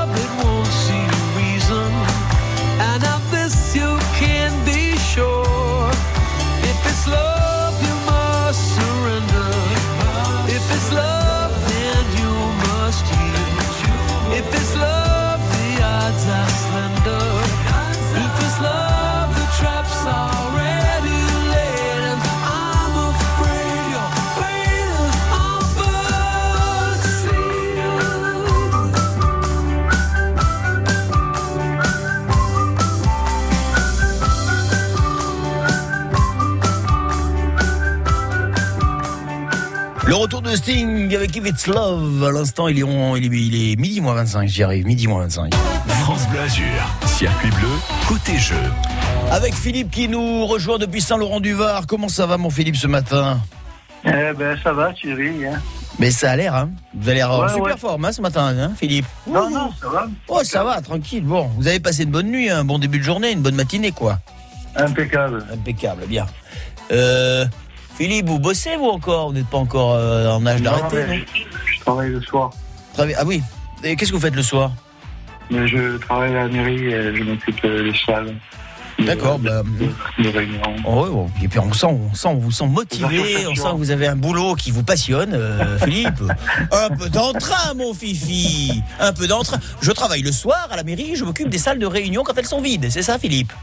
[40.15, 42.23] de Sting avec If It's Love.
[42.25, 45.07] À l'instant, il est, on- il est, il est midi moins 25, j'y arrive, midi
[45.07, 45.53] moins 25.
[46.03, 46.65] France Bleu Azur,
[47.05, 47.69] circuit bleu,
[48.09, 48.55] côté jeu.
[49.31, 51.87] Avec Philippe qui nous rejoint depuis Saint-Laurent-du-Var.
[51.87, 53.39] Comment ça va, mon Philippe, ce matin?
[54.03, 55.45] Eh ben, ça va, Thierry.
[55.45, 55.61] Hein.
[55.97, 57.77] Mais ça a l'air, hein Vous avez l'air Ouais, super ouais.
[57.77, 59.05] forme, hein, ce matin, hein, Philippe?
[59.27, 60.07] Non, non, ça va.
[60.27, 61.23] Oh, ça va, tranquille.
[61.23, 63.91] Bon, vous avez passé une bonne nuit, un bon début de journée, une bonne matinée,
[63.91, 64.19] quoi.
[64.75, 65.45] Impeccable.
[65.53, 66.25] Impeccable, bien.
[66.91, 67.45] Euh,
[68.01, 71.73] Philippe, vous bossez, vous, encore Vous n'êtes pas encore euh, en âge d'arrêter, non je,
[71.75, 72.49] je travaille le soir.
[72.97, 73.43] Ah oui.
[73.83, 74.71] Et qu'est-ce que vous faites le soir
[75.51, 78.33] Mais je travaille à la mairie et je m'occupe euh, des salles.
[78.97, 79.61] D'accord, bah,
[80.17, 80.61] De réunions.
[80.83, 81.29] Oh, oui, bon.
[81.43, 84.07] Et puis on sent, on sent, on vous sent motivé, on sent que vous avez
[84.07, 86.23] un boulot qui vous passionne, euh, Philippe.
[86.71, 88.81] Un peu d'entrain, mon fifi.
[88.99, 89.59] Un peu d'entrain.
[89.79, 92.47] Je travaille le soir à la mairie, je m'occupe des salles de réunion quand elles
[92.47, 92.87] sont vides.
[92.89, 93.53] C'est ça, Philippe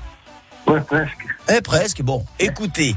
[0.68, 1.26] Ouais, presque.
[1.48, 2.02] Eh, presque.
[2.02, 2.94] Bon, écoutez,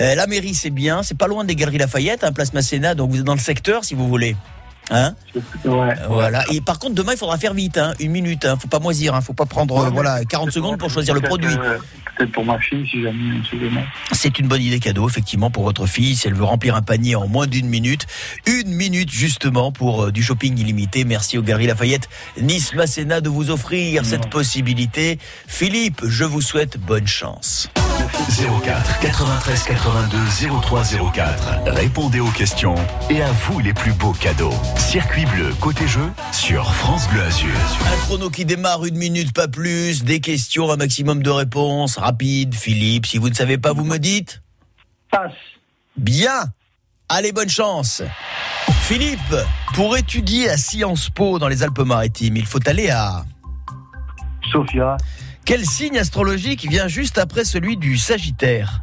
[0.00, 1.02] euh, la mairie, c'est bien.
[1.02, 3.84] C'est pas loin des Galeries Lafayette, hein, place Masséna, donc vous êtes dans le secteur
[3.84, 4.36] si vous voulez.
[4.90, 5.14] Hein
[5.64, 5.94] Ouais.
[6.08, 6.44] Voilà.
[6.52, 8.44] Et par contre, demain, il faudra faire vite, hein, une minute.
[8.44, 11.20] Hein, faut pas moisir, hein, faut pas prendre euh, voilà 40 secondes pour choisir le
[11.20, 11.54] produit.
[11.58, 11.78] euh,
[12.16, 13.40] Peut-être pour ma fille, si jamais.
[14.12, 17.16] C'est une bonne idée cadeau, effectivement, pour votre fille, si elle veut remplir un panier
[17.16, 18.06] en moins d'une minute.
[18.46, 21.04] Une minute, justement, pour euh, du shopping illimité.
[21.04, 22.08] Merci aux Galeries Lafayette,
[22.40, 25.18] Nice Masséna de vous offrir cette possibilité.
[25.48, 27.68] Philippe, je vous souhaite bonne chance.
[28.08, 30.18] 04 93 82
[30.60, 31.48] 03 04.
[31.66, 32.74] Répondez aux questions
[33.10, 34.52] et à vous les plus beaux cadeaux.
[34.76, 37.54] Circuit bleu, côté jeu, sur France Bleu Azur.
[37.86, 40.04] Un chrono qui démarre une minute, pas plus.
[40.04, 41.96] Des questions, un maximum de réponses.
[41.96, 43.06] Rapide, Philippe.
[43.06, 44.42] Si vous ne savez pas, vous me dites
[45.10, 45.32] Passe.
[45.96, 46.44] Bien.
[47.08, 48.02] Allez, bonne chance.
[48.82, 49.34] Philippe,
[49.74, 53.24] pour étudier à Sciences Po dans les Alpes-Maritimes, il faut aller à...
[54.50, 54.96] Sophia.
[55.44, 58.80] Quel signe astrologique vient juste après celui du Sagittaire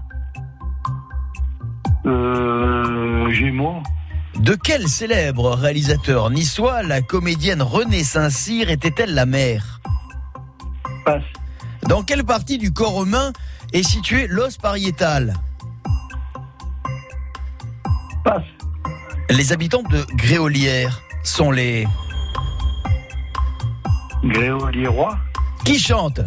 [2.05, 3.81] Euh, Gémeaux.
[4.39, 9.79] De quel célèbre réalisateur niçois la comédienne Renée Saint-Cyr était-elle la mère
[11.05, 11.23] Passe.
[11.87, 13.33] Dans quelle partie du corps humain
[13.73, 15.35] est situé l'os pariétal
[18.23, 18.43] Passe.
[19.29, 21.87] Les habitants de Gréolière sont les...
[24.23, 25.17] Gréolier-Roi.
[25.63, 26.19] Qui chante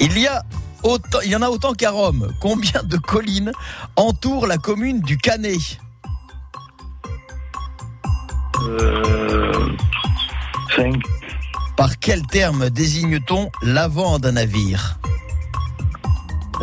[0.00, 0.42] Il y a
[0.82, 2.32] autant, il y en a autant qu'à Rome.
[2.40, 3.52] Combien de collines
[3.96, 5.58] entourent la commune du Canet
[8.62, 9.68] Euh,
[10.76, 10.94] 5.
[11.76, 14.98] Par quel terme désigne-t-on l'avant d'un navire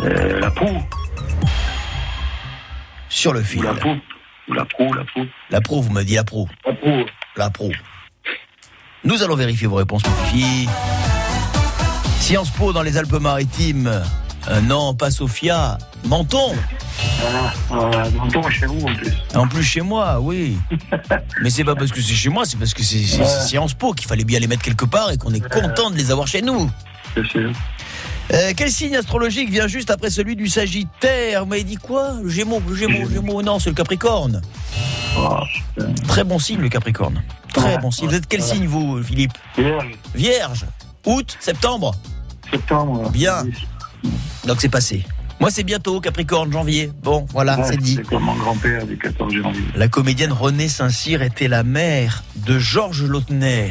[0.00, 0.80] Euh, la proue.
[3.08, 3.62] Sur le fil.
[3.64, 3.74] La.
[4.48, 5.26] Ou la proue, la proue.
[5.50, 6.48] La proue, vous me dites la proue.
[6.64, 7.04] La proue.
[7.36, 7.72] La proue.
[9.04, 10.68] Nous allons vérifier vos réponses, fifi.
[12.20, 14.02] Sciences Po dans les Alpes-Maritimes.
[14.48, 15.78] Euh, non, pas Sophia.
[16.04, 16.54] Menton.
[17.22, 19.12] Ah, ah, Menton chez vous en plus.
[19.34, 20.56] En plus chez moi, oui.
[21.42, 24.08] Mais c'est pas parce que c'est chez moi, c'est parce que c'est Sciences Po qu'il
[24.08, 26.70] fallait bien les mettre quelque part et qu'on est content de les avoir chez nous.
[28.32, 31.44] Euh, quel signe astrologique vient juste après celui du Sagittaire?
[31.44, 32.14] Vous m'avez dit quoi?
[32.22, 34.42] Le Gémeaux, le Gémeaux, le Gémeaux, non, c'est le Capricorne.
[35.18, 35.38] Oh,
[36.06, 37.22] Très bon signe, le Capricorne.
[37.54, 38.08] Très bon signe.
[38.08, 39.32] Vous êtes quel signe, vous, Philippe?
[39.56, 39.90] Vierge.
[40.14, 40.66] Vierge.
[41.06, 41.94] Août, septembre?
[42.50, 43.10] Septembre.
[43.10, 43.44] Bien.
[44.46, 45.04] Donc c'est passé.
[45.40, 46.90] Moi, c'est bientôt, Capricorne, janvier.
[47.02, 47.94] Bon, voilà, Ouais, c'est dit.
[47.96, 49.62] C'est comme mon grand-père du 14 janvier.
[49.76, 53.70] La comédienne Renée Saint-Cyr était la mère de Georges Lautner.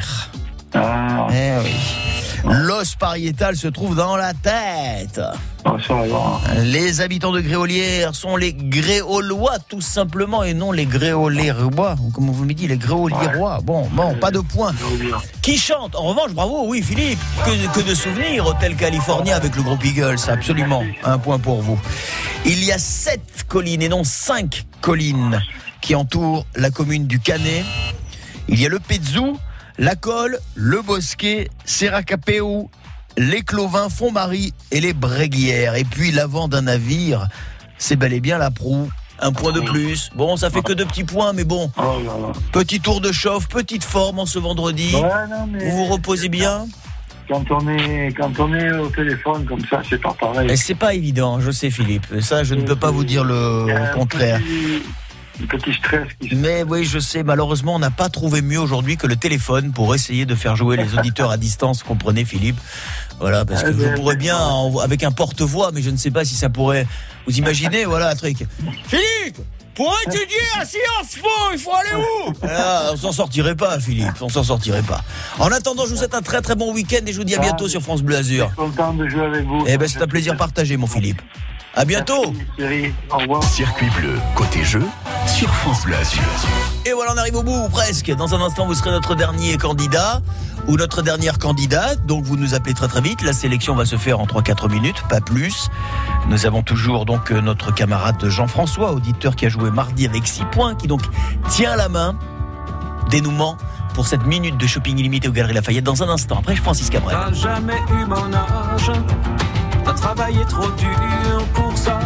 [0.73, 1.27] Ah.
[1.31, 1.71] Eh oui.
[2.43, 5.21] L'os pariétal se trouve dans la tête.
[5.65, 6.39] Ah, va.
[6.63, 12.29] Les habitants de Gréolière sont les Gréolois, tout simplement, et non les Gréolérois, ou comme
[12.29, 13.59] vous me dites, les Gréolierois.
[13.63, 14.73] Bon, bon, pas de point.
[15.41, 19.63] Qui chante En revanche, bravo, oui, Philippe, que, que de souvenirs, Hôtel California avec le
[19.63, 20.83] groupe Eagles, absolument.
[21.03, 21.79] Un point pour vous.
[22.45, 25.41] Il y a sept collines, et non cinq collines,
[25.81, 27.65] qui entourent la commune du Canet.
[28.47, 29.37] Il y a le Petzou,
[29.77, 32.69] la Colle, le Bosquet, Serracapéou,
[33.17, 35.75] les Clovins, Font-Marie et les Bréguières.
[35.75, 37.27] Et puis l'avant d'un navire,
[37.77, 38.89] c'est bel et bien la proue.
[39.19, 40.11] Un point de plus.
[40.15, 41.71] Bon, ça fait que deux petits points, mais bon.
[41.77, 42.33] Oh là là.
[42.51, 44.93] Petit tour de chauffe, petite forme en ce vendredi.
[44.93, 46.67] Ouais, non, mais- Vous vous reposez bien?
[47.27, 50.49] Quand on est, quand on est au téléphone comme ça, c'est pas pareil.
[50.51, 52.05] Et c'est pas évident, je sais Philippe.
[52.21, 53.65] Ça, je ne peux pas vous dire le
[53.95, 54.39] contraire.
[54.39, 54.83] petit-
[55.45, 58.97] petit stress qui se Mais oui, je sais, malheureusement, on n'a pas trouvé mieux aujourd'hui
[58.97, 62.57] que le téléphone pour essayer de faire jouer les auditeurs à distance, comprenez Philippe?
[63.19, 65.97] Voilà, parce que Ah, je ben, pourrais bien, en- avec un porte-voix, mais je ne
[65.97, 66.87] sais pas si ça pourrait...
[67.27, 68.37] Vous imaginez, voilà un truc.
[68.87, 69.37] Philippe
[69.75, 72.33] pour étudier à Sciences Po, il faut aller où?
[72.49, 75.03] Ah, On s'en sortirait pas, Philippe, on s'en sortirait pas.
[75.37, 77.39] En attendant, je vous souhaite un très très bon week-end et je vous dis à
[77.39, 78.49] bientôt sur France Bleu Azur.
[78.55, 79.65] content de jouer avec vous.
[79.67, 81.21] Eh ben, c'est un plaisir partagé, mon Philippe.
[81.77, 82.33] À bientôt.
[83.11, 83.43] Au revoir.
[83.43, 84.81] Circuit bleu, côté jeu,
[85.27, 86.23] sur France Bleu Azur.
[86.87, 88.11] Et voilà, on arrive au bout, presque.
[88.15, 90.23] Dans un instant, vous serez notre dernier candidat
[90.67, 92.03] ou notre dernière candidate.
[92.07, 93.21] Donc, vous nous appelez très très vite.
[93.21, 95.69] La sélection va se faire en 3-4 minutes, pas plus.
[96.29, 100.73] Nous avons toujours donc notre camarade Jean-François, auditeur qui a joué mardi avec 6 points,
[100.73, 101.01] qui donc
[101.51, 102.15] tient la main.
[103.11, 103.55] Dénouement
[103.93, 106.39] pour cette minute de shopping illimité aux Galeries Lafayette dans un instant.
[106.39, 107.15] Après, Francis Cabrel.
[107.15, 108.91] T'as jamais eu mon âge,
[109.87, 111.99] t'as travaillé trop dur pour ça.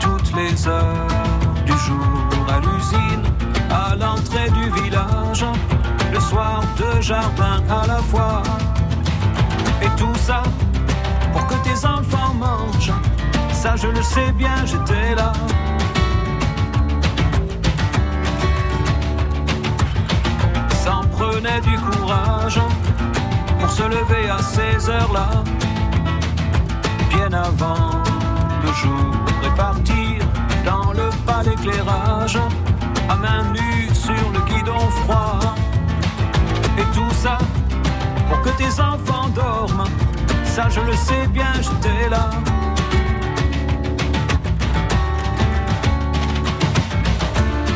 [0.00, 3.22] Toutes les heures du jour à l'usine,
[3.70, 5.44] à l'entrée du village,
[6.12, 8.42] le soir deux jardins à la fois.
[9.80, 10.42] Et tout ça
[11.32, 12.92] pour que tes enfants mangent.
[13.52, 15.32] Ça, je le sais bien, j'étais là.
[20.84, 22.60] s'en prenait du courage
[23.58, 25.28] pour se lever à ces heures-là,
[27.16, 27.90] bien avant
[28.62, 29.14] le jour
[29.44, 30.18] et partir
[30.64, 32.38] dans le pas d'éclairage,
[33.08, 35.54] à main nue sur le guidon froid.
[36.78, 37.38] Et tout ça
[38.28, 39.88] pour que tes enfants dorment,
[40.44, 42.30] ça je le sais bien, j'étais là.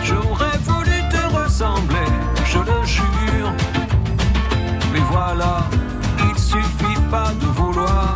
[0.05, 2.11] J'aurais voulu te ressembler,
[2.45, 3.53] je le jure.
[4.93, 5.65] Mais voilà,
[6.29, 8.10] il suffit pas de vouloir,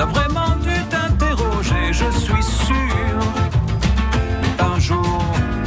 [0.00, 3.20] T'as vraiment dû t'interroger, je suis sûr.
[4.58, 5.22] Un jour,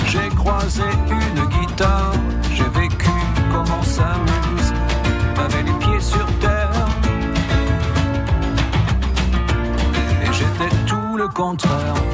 [0.07, 2.13] j'ai croisé une guitare,
[2.51, 3.11] j'ai vécu
[3.51, 4.73] comme on s'amuse,
[5.37, 6.87] avec les pieds sur terre.
[10.23, 12.12] Et j'étais tout le contraire.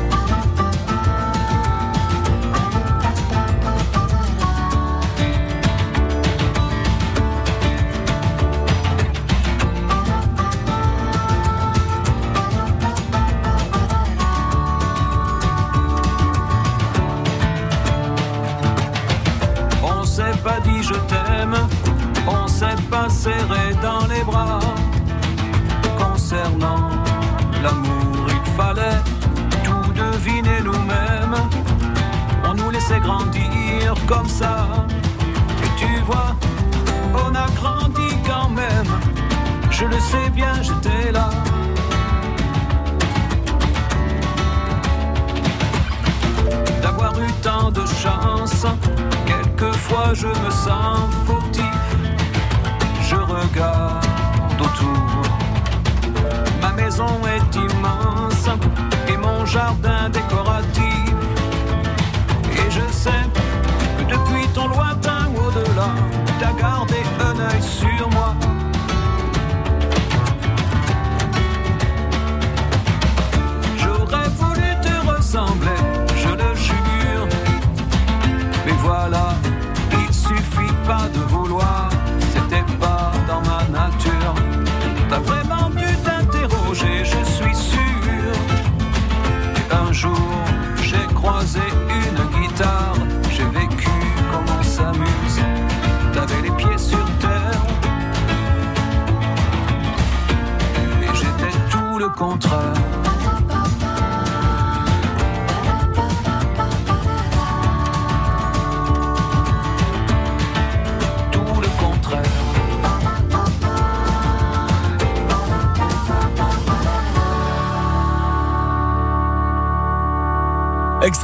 [102.19, 103.08] Tout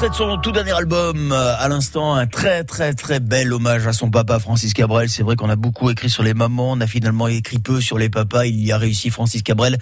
[0.05, 3.93] Extrait son tout dernier album, euh, à l'instant, un très très très bel hommage à
[3.93, 5.09] son papa Francis Cabrel.
[5.09, 7.97] C'est vrai qu'on a beaucoup écrit sur les mamans, on a finalement écrit peu sur
[7.97, 8.45] les papas.
[8.45, 9.79] Il y a réussi Francis Cabrel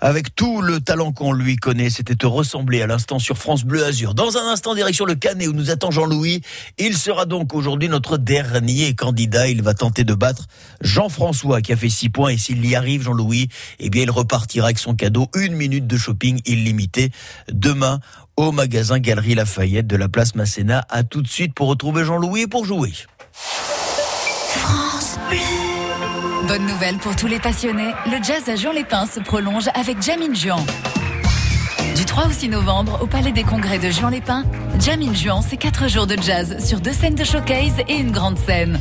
[0.00, 1.88] avec tout le talent qu'on lui connaît.
[1.88, 4.14] C'était te ressembler à l'instant sur France Bleu Azur.
[4.14, 6.40] Dans un instant, direction le Canet où nous attend Jean-Louis.
[6.78, 9.46] Il sera donc aujourd'hui notre dernier candidat.
[9.46, 10.46] Il va tenter de battre
[10.80, 13.48] Jean-François qui a fait 6 points et s'il y arrive, Jean-Louis,
[13.78, 17.12] eh bien il repartira avec son cadeau, une minute de shopping illimité
[17.52, 18.00] demain
[18.36, 20.84] au magasin Galerie Lafayette de la place Masséna.
[20.88, 22.92] À tout de suite pour retrouver Jean-Louis et pour jouer.
[26.48, 30.58] Bonne nouvelle pour tous les passionnés, le jazz à Juan-les-Pins se prolonge avec Jamin Juan.
[31.96, 34.44] Du 3 au 6 novembre, au Palais des Congrès de Juan-les-Pins,
[34.80, 38.38] Jamin Juan, c'est 4 jours de jazz sur deux scènes de showcase et une grande
[38.38, 38.78] scène.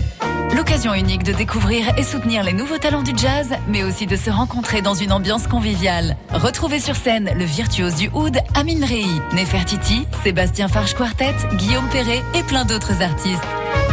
[0.56, 4.30] L'occasion unique de découvrir et soutenir les nouveaux talents du jazz, mais aussi de se
[4.30, 6.18] rencontrer dans une ambiance conviviale.
[6.32, 12.24] Retrouvez sur scène le virtuose du oud, Amin Rei, Nefertiti, Sébastien Farge Quartet, Guillaume Perret
[12.36, 13.48] et plein d'autres artistes.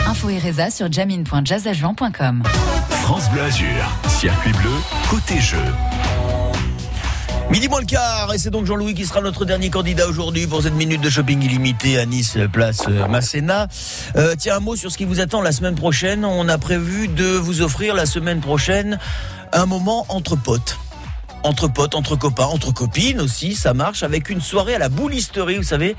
[0.09, 0.41] Info et
[0.71, 2.43] sur jamin.jazzajuan.com.
[2.91, 4.71] France Bleu Azur, circuit bleu,
[5.11, 5.63] côté jeu.
[7.51, 10.63] Midi moins le quart, et c'est donc Jean-Louis qui sera notre dernier candidat aujourd'hui pour
[10.63, 13.69] cette minute de shopping illimité à Nice, place euh, Masséna.
[14.17, 16.25] Euh, tiens, un mot sur ce qui vous attend la semaine prochaine.
[16.25, 18.99] On a prévu de vous offrir la semaine prochaine
[19.53, 20.77] un moment entre potes.
[21.47, 25.59] Entre potes, entre copains, entre copines aussi, ça marche avec une soirée à la boulisterie,
[25.59, 25.95] vous savez,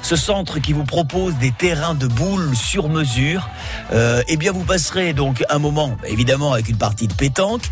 [0.00, 3.48] ce centre qui vous propose des terrains de boules sur mesure.
[3.92, 7.62] Euh, eh bien, vous passerez donc un moment, évidemment, avec une partie de pétanque.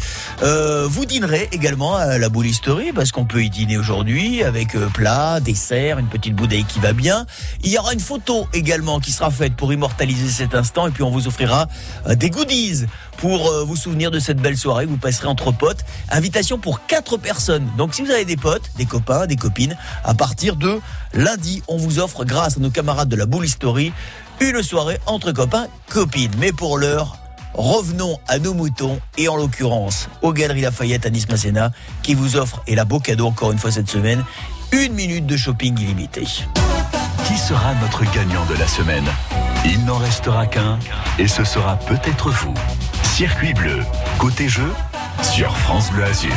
[0.42, 4.88] Euh, vous dînerez également à la boulisterie, parce qu'on peut y dîner aujourd'hui avec euh,
[4.88, 7.26] plat, dessert, une petite bouteille qui va bien.
[7.62, 11.04] Il y aura une photo également qui sera faite pour immortaliser cet instant, et puis
[11.04, 11.68] on vous offrira
[12.08, 12.86] des goodies
[13.20, 14.86] pour euh, vous souvenir de cette belle soirée.
[14.86, 15.84] Vous passerez entre potes.
[16.10, 17.68] Invitation pour quatre personnes.
[17.76, 20.80] Donc si vous avez des potes, des copains, des copines, à partir de
[21.14, 23.92] lundi, on vous offre, grâce à nos camarades de la Boule History,
[24.40, 26.32] une soirée entre copains, copines.
[26.38, 27.18] Mais pour l'heure,
[27.54, 32.62] revenons à nos moutons et en l'occurrence aux Galeries Lafayette à Nice-Masséna qui vous offre,
[32.66, 34.24] et la beau cadeau encore une fois cette semaine,
[34.72, 36.22] une minute de shopping illimité.
[37.26, 39.04] Qui sera notre gagnant de la semaine?
[39.64, 40.78] Il n'en restera qu'un
[41.18, 42.54] et ce sera peut-être vous.
[43.20, 43.80] Circuit bleu,
[44.18, 44.72] côté jeu,
[45.22, 46.32] sur France Bleu Azur.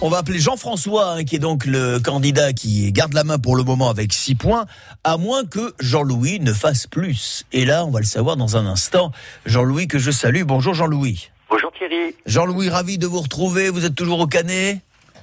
[0.00, 3.56] On va appeler Jean-François, hein, qui est donc le candidat qui garde la main pour
[3.56, 4.66] le moment avec 6 points,
[5.02, 7.44] à moins que Jean-Louis ne fasse plus.
[7.52, 9.10] Et là, on va le savoir dans un instant.
[9.46, 10.44] Jean-Louis, que je salue.
[10.44, 11.28] Bonjour Jean-Louis.
[11.50, 12.14] Bonjour Thierry.
[12.24, 13.68] Jean-Louis, ravi de vous retrouver.
[13.68, 14.78] Vous êtes toujours au Canet?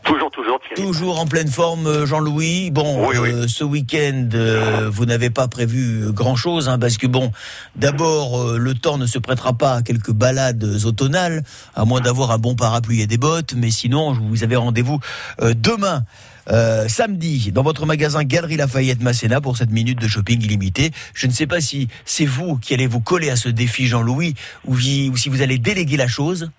[0.10, 0.82] Toujours, toujours Thierry.
[0.82, 2.72] Toujours en pleine forme, euh, Jean-Louis.
[2.72, 7.32] Bon, euh, ce week-end, euh, vous n'avez pas prévu grand-chose, hein, parce que bon,
[7.76, 11.44] d'abord, euh, le temps ne se prêtera pas à quelques balades automnales,
[11.76, 13.54] à moins d'avoir un bon parapluie et des bottes.
[13.56, 15.00] Mais sinon, vous avez rendez-vous
[15.42, 16.04] euh, demain.
[16.52, 20.90] euh, samedi, dans votre magasin Galerie Lafayette Masséna pour cette minute de shopping illimité.
[21.14, 24.34] Je ne sais pas si c'est vous qui allez vous coller à ce défi, Jean-Louis,
[24.66, 26.50] ou si vous allez déléguer la chose.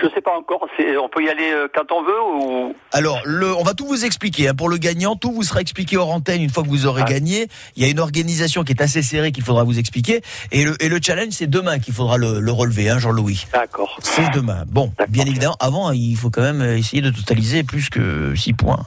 [0.00, 0.66] Je ne sais pas encore,
[1.02, 2.74] on peut y aller euh, quand on veut ou...
[2.92, 4.48] Alors, le, on va tout vous expliquer.
[4.48, 4.54] hein.
[4.54, 7.48] Pour le gagnant, tout vous sera expliqué hors antenne une fois que vous aurez gagné.
[7.76, 10.22] Il y a une organisation qui est assez serrée qu'il faudra vous expliquer.
[10.52, 13.46] Et le, et le challenge, c'est demain qu'il faudra le, le relever, hein, Jean-Louis.
[13.52, 13.96] D'accord.
[14.00, 14.64] C'est demain.
[14.66, 18.84] Bon, bien évidemment, avant, il faut quand même essayer de totaliser plus que 6 points.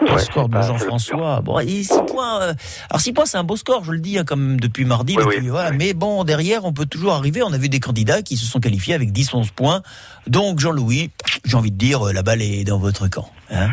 [0.00, 1.40] Le score de Jean-François.
[1.42, 2.40] Bon, 6 points.
[2.42, 2.54] euh,
[2.90, 5.14] alors 6 points, c'est un beau score, je le dis, hein, comme depuis mardi.
[5.14, 5.70] depuis- voilà.
[5.70, 7.42] Mais bon, derrière, on peut toujours arriver.
[7.42, 9.82] On a vu des candidats qui se sont qualifiés avec 10-11 points.
[10.26, 11.10] Donc, Jean-Louis,
[11.44, 13.28] j'ai envie de dire, euh, la balle est dans votre camp.
[13.50, 13.68] hein.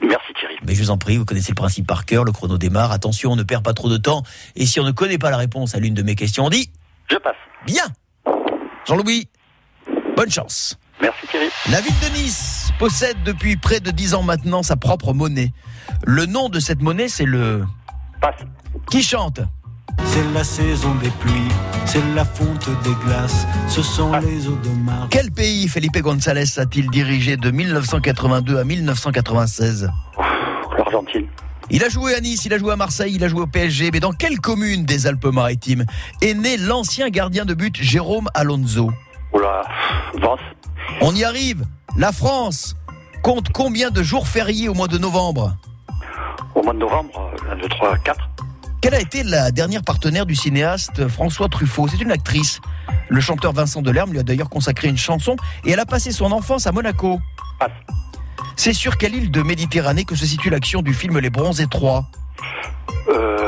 [0.00, 0.54] Merci Thierry.
[0.64, 2.92] Mais je vous en prie, vous connaissez le principe par cœur, le chrono démarre.
[2.92, 4.22] Attention, on ne perd pas trop de temps.
[4.56, 6.70] Et si on ne connaît pas la réponse à l'une de mes questions, on dit
[7.10, 7.34] Je passe.
[7.66, 7.84] Bien
[8.86, 9.28] Jean-Louis,
[10.16, 10.78] bonne chance.
[11.00, 11.46] Merci Thierry.
[11.70, 15.52] La ville de Nice possède depuis près de 10 ans maintenant sa propre monnaie.
[16.06, 17.64] Le nom de cette monnaie, c'est le...
[18.20, 18.44] Passe.
[18.90, 19.40] Qui chante
[20.04, 21.52] C'est la saison des pluies,
[21.84, 25.08] c'est la fonte des glaces, ce sont les eaux de mar.
[25.10, 29.90] Quel pays Felipe González a-t-il dirigé de 1982 à 1996
[30.76, 31.26] L'Argentine.
[31.70, 33.90] Il a joué à Nice, il a joué à Marseille, il a joué au PSG,
[33.92, 35.84] mais dans quelle commune des Alpes-Maritimes
[36.22, 38.90] est né l'ancien gardien de but Jérôme Alonso?
[39.32, 39.62] Oula,
[40.14, 40.40] Vence.
[41.00, 41.64] On y arrive
[41.96, 42.74] La France
[43.22, 45.56] compte combien de jours fériés au mois de novembre
[46.54, 48.28] Au mois de novembre, 1, 2, 3, 4.
[48.80, 51.88] Quelle a été la dernière partenaire du cinéaste François Truffaut?
[51.88, 52.60] C'est une actrice.
[53.08, 56.30] Le chanteur Vincent Delerme lui a d'ailleurs consacré une chanson et elle a passé son
[56.30, 57.18] enfance à Monaco.
[58.56, 62.06] C'est sur quelle île de Méditerranée que se situe l'action du film Les Bronzés 3
[63.08, 63.47] Euh...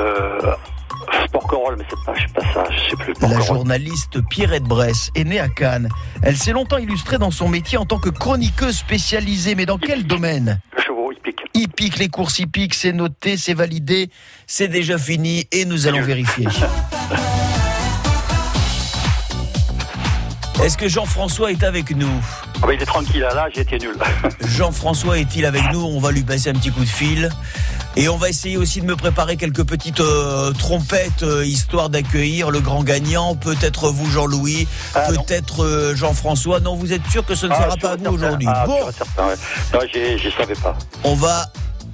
[1.41, 3.15] Porquerolles, mais c'est pas, je sais pas ça, je sais plus.
[3.23, 5.89] La journaliste Pierrette Bress est née à Cannes.
[6.23, 10.07] Elle s'est longtemps illustrée dans son métier en tant que chroniqueuse spécialisée, mais dans quel
[10.07, 10.61] domaine?
[10.77, 11.41] Le chevaux hippique.
[11.55, 14.11] Hippique, les courses hippiques, c'est noté, c'est validé,
[14.47, 16.47] c'est déjà fini et nous allons vérifier.
[20.63, 22.23] Est-ce que Jean-François est avec nous?
[22.63, 23.97] Ah bah, il est tranquille, là, j'ai été nul.
[24.47, 25.81] Jean-François est-il avec nous?
[25.83, 27.31] On va lui passer un petit coup de fil.
[27.97, 32.51] Et on va essayer aussi de me préparer quelques petites euh, trompettes, euh, histoire d'accueillir
[32.51, 33.35] le grand gagnant.
[33.35, 34.69] Peut-être vous, Jean-Louis.
[34.95, 36.61] Peut-être euh, Jean-François.
[36.61, 38.47] Non, vous êtes sûr que ce ne Ah, sera pas vous aujourd'hui?
[38.49, 39.35] Ah, Bon, certain, ouais.
[39.75, 40.77] Non, je savais pas.
[41.03, 41.47] on va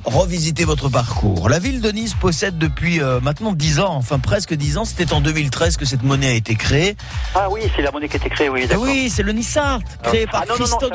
[0.07, 1.49] revisiter votre parcours.
[1.49, 4.85] La ville de Nice possède depuis euh, maintenant 10 ans, enfin presque 10 ans.
[4.85, 6.97] C'était en 2013 que cette monnaie a été créée.
[7.35, 8.85] Ah oui, c'est la monnaie qui a été créée, oui, d'accord.
[8.85, 10.95] Oui, c'est le Nissart, créé par ah, non, non, non, Christo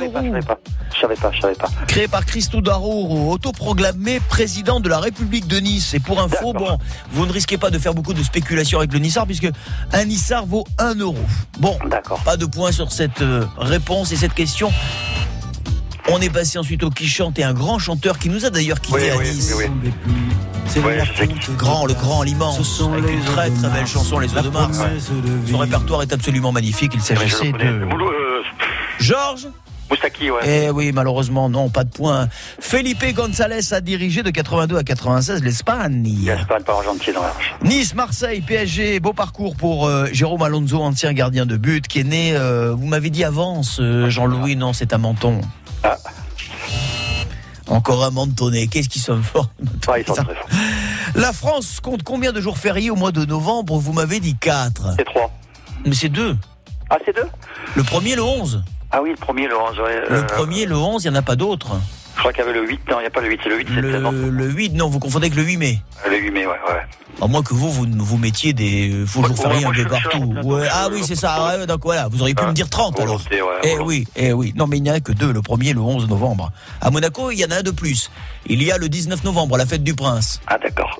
[0.93, 1.69] je savais pas, je savais pas.
[1.87, 5.93] Créé par Christo Darrour, autoproclamé président de la République de Nice.
[5.93, 6.77] Et pour info, bon,
[7.11, 9.49] vous ne risquez pas de faire beaucoup de spéculations avec le Nissard, puisque
[9.93, 11.17] un Nissard vaut 1 euro.
[11.59, 11.77] Bon,
[12.25, 14.71] pas de point sur cette euh, réponse et cette question.
[16.09, 18.79] On est passé ensuite au qui chante et un grand chanteur qui nous a d'ailleurs
[18.81, 19.53] quitté à Nice.
[21.57, 24.79] Grand, le grand, l'immense, avec une très très belle chanson, Les Eaux de Mars.
[25.49, 26.93] Son répertoire est absolument magnifique.
[26.95, 28.41] Il s'agissait de Euh,
[28.99, 29.47] Georges
[29.89, 30.39] Moustaki, ouais.
[30.45, 32.29] Eh oui, malheureusement, non, pas de points.
[32.61, 36.01] Felipe González a dirigé de 82 à 96 l'Espagne.
[36.25, 37.53] L'Espagne, pas argentin dans l'arche.
[37.65, 42.03] Nice, Marseille, PSG, beau parcours pour euh, Jérôme Alonso, ancien gardien de but, qui est
[42.05, 45.41] né, euh, vous m'avez dit avance, euh, Jean-Louis, non, c'est à Menton.
[45.83, 45.97] Ah.
[47.67, 49.49] Encore un mentonné, qu'est-ce qu'ils sont forts
[49.87, 50.49] Ah, ils sont très forts.
[51.15, 53.77] La France compte combien de jours fériés au mois de novembre?
[53.77, 54.95] Vous m'avez dit 4.
[54.97, 55.31] C'est 3.
[55.85, 56.35] Mais c'est 2.
[56.89, 57.21] Ah, c'est 2
[57.75, 58.63] Le premier, le 11.
[58.91, 60.01] Ah oui, le premier, le 11, ouais.
[60.09, 61.71] Le Euh, premier, le 11, il n'y en a pas d'autres.
[62.15, 62.81] Je crois qu'il y avait le 8.
[62.89, 64.89] Non, il n'y a pas le 8, c'est le 8, c'est Le, le 8, non,
[64.89, 65.81] vous confondez avec le 8 mai.
[66.09, 66.81] Le 8 mai, ouais, ouais.
[67.21, 70.33] À moins que vous, vous, vous mettiez des faux jours fériés un peu partout.
[70.43, 71.55] Ouais, ah oui, c'est ça.
[71.57, 73.21] Ouais, donc voilà, vous auriez pu me dire 30 alors.
[73.31, 74.53] Ouais, Eh oui, eh oui.
[74.57, 76.51] Non, mais il n'y en a que deux, le premier, le 11 novembre.
[76.81, 78.11] À Monaco, il y en a un de plus.
[78.47, 80.41] Il y a le 19 novembre, la fête du prince.
[80.47, 80.99] Ah, d'accord.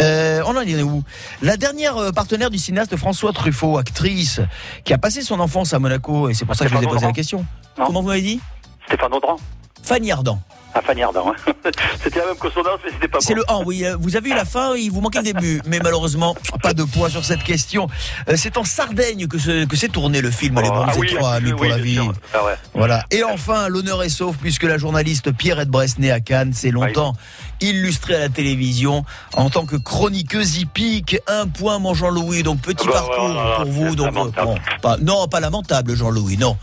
[0.00, 1.02] Euh, on en est où?
[1.42, 4.40] La dernière euh, partenaire du cinéaste François Truffaut, actrice,
[4.84, 6.86] qui a passé son enfance à Monaco, et c'est pour ça que je vous ai
[6.86, 7.44] posé la question.
[7.78, 7.86] Non.
[7.86, 8.40] Comment vous m'avez dit?
[8.86, 9.36] Stéphane Audran
[9.82, 10.40] Fanny Ardant.
[10.74, 11.52] Ah, Fanny Ardant, hein.
[12.02, 13.42] C'était la même consonance, mais c'était pas C'est bon.
[13.46, 13.84] le 1, oui.
[13.84, 15.60] euh, Vous avez eu la fin, il vous manquait le début.
[15.66, 17.88] Mais malheureusement, pas de poids sur cette question.
[18.30, 20.92] Euh, C'est en Sardaigne que se- que s'est tourné le film Les Oh, Bons ah
[20.96, 21.98] oui, Étroits, Amis oui, pour oui, la vie.
[22.32, 22.54] Ah ouais.
[22.74, 23.04] Voilà.
[23.10, 27.14] Et enfin, l'honneur est sauf puisque la journaliste Pierrette Brest, née à Cannes, s'est longtemps
[27.62, 29.04] illustrée à la télévision
[29.34, 31.18] en tant que chroniqueuse hippique.
[31.26, 32.42] Un point, mon Jean-Louis.
[32.42, 33.94] Donc, petit Ah bah, parcours pour vous.
[33.96, 36.56] Donc, euh, bon, pas, non, pas lamentable, Jean-Louis, non.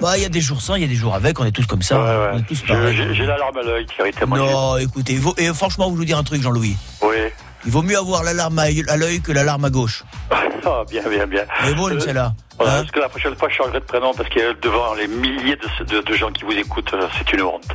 [0.00, 1.38] Bah, il y a des jours sans, il y a des jours avec.
[1.40, 2.30] On est tous comme ça.
[2.34, 2.96] On est tous J'ai- pareils.
[2.96, 4.12] J'ai j'ai la larme à l'œil, Thierry.
[4.28, 6.76] Non, écoutez, vaut- et franchement, vous vous dire un truc, Jean-Louis.
[7.02, 7.16] Oui.
[7.64, 10.04] Il vaut mieux avoir l'alarme à à l'œil que l'alarme à gauche.
[10.68, 11.42] Ah, bien, bien, bien.
[11.64, 12.00] Est bonne, Euh.
[12.04, 15.06] Voilà, Hein parce que la prochaine fois, je changerai de prénom parce que devant les
[15.06, 17.68] milliers de, de- de gens qui vous écoutent, euh, c'est une honte.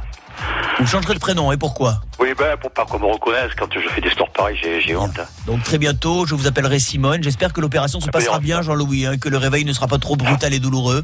[0.80, 2.02] Vous changerez de prénom, et pourquoi?
[2.20, 5.20] Oui, ben, pour pas qu'on me reconnaisse, quand je fais des stores pareils, j'ai honte.
[5.46, 7.24] Donc très bientôt, je vous appellerai Simone.
[7.24, 10.16] J'espère que l'opération se passera bien, Jean-Louis, hein, que le réveil ne sera pas trop
[10.16, 11.04] brutal et douloureux.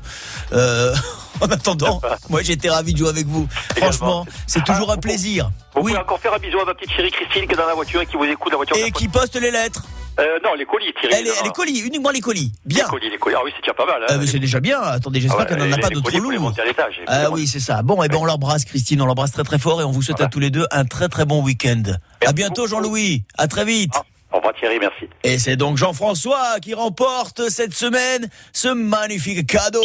[0.53, 0.95] Euh,
[1.41, 3.47] en attendant, moi été ravi de jouer avec vous.
[3.77, 5.49] Franchement, c'est toujours un plaisir.
[5.75, 7.75] Vous pouvez encore faire un bisou à ma petite chérie Christine qui est dans la
[7.75, 8.77] voiture et qui vous écoute la voiture.
[8.77, 9.83] Et qui poste les lettres.
[10.19, 11.13] Euh, non, les colis, Thierry.
[11.15, 12.51] Elle les colis, uniquement les colis.
[12.65, 12.85] Bien.
[12.85, 13.35] Les colis, les colis.
[13.38, 14.01] Ah oui, c'est déjà pas mal.
[14.01, 14.13] Hein.
[14.13, 14.81] Euh, mais c'est déjà bien.
[14.81, 16.49] Attendez, j'espère Ah ouais, qu'elle n'en a pas les de colis trop pour les lourd.
[16.49, 17.01] monter à l'étage.
[17.05, 17.83] Ah oui, c'est ça.
[17.83, 18.99] Bon, et ben on l'embrasse, Christine.
[19.03, 21.07] On l'embrasse très très fort et on vous souhaite à tous les deux un très
[21.07, 21.83] très bon week-end.
[22.25, 23.25] À bientôt, Jean-Louis.
[23.38, 23.93] À très vite.
[24.31, 25.05] Au revoir Thierry, merci.
[25.23, 29.83] Et c'est donc Jean-François qui remporte cette semaine ce magnifique cadeau.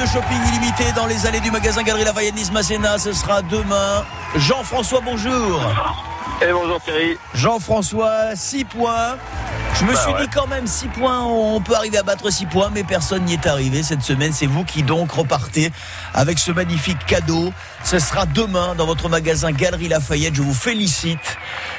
[0.00, 2.96] De shopping illimité dans les allées du magasin Galerie Lafayette Nice Masséna.
[2.98, 4.02] Ce sera demain.
[4.34, 5.60] Jean-François, bonjour.
[6.40, 7.18] Et bonjour Thierry.
[7.34, 9.16] Jean-François, 6 points.
[9.74, 10.22] Je me Bah suis ouais.
[10.22, 13.34] dit quand même 6 points, on peut arriver à battre 6 points, mais personne n'y
[13.34, 14.32] est arrivé cette semaine.
[14.32, 15.70] C'est vous qui donc repartez
[16.14, 17.52] avec ce magnifique cadeau.
[17.82, 20.34] Ce sera demain dans votre magasin Galerie Lafayette.
[20.34, 21.18] Je vous félicite.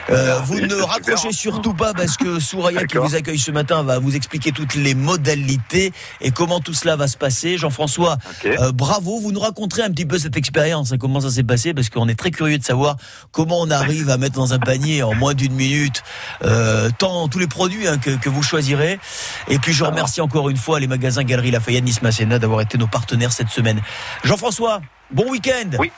[0.09, 3.99] Euh, vous ne raccrochez surtout pas parce que Souraya qui vous accueille ce matin va
[3.99, 7.57] vous expliquer toutes les modalités et comment tout cela va se passer.
[7.57, 9.19] Jean-François, euh, bravo.
[9.21, 12.09] Vous nous raconterez un petit peu cette expérience, hein, comment ça s'est passé, parce qu'on
[12.09, 12.97] est très curieux de savoir
[13.31, 16.03] comment on arrive à mettre dans un panier en moins d'une minute
[16.43, 18.99] euh, tant tous les produits hein, que, que vous choisirez.
[19.47, 22.77] Et puis je remercie encore une fois les magasins Galerie Lafayette Nice Masséna d'avoir été
[22.77, 23.81] nos partenaires cette semaine.
[24.23, 24.81] Jean-François,
[25.11, 25.71] bon week-end.
[25.79, 25.91] Oui.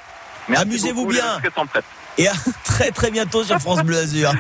[0.56, 1.40] Amusez-vous bien.
[2.18, 2.34] Et à
[2.64, 4.32] très très bientôt sur France Bleu Azur.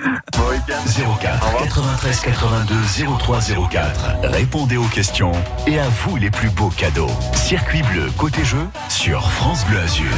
[1.19, 2.75] 04 93 82
[3.17, 3.39] 03
[3.71, 4.15] 04.
[4.23, 5.31] Répondez aux questions
[5.65, 7.09] et à vous les plus beaux cadeaux.
[7.33, 8.59] Circuit bleu côté jeu
[8.89, 10.11] sur France Bleu Azur.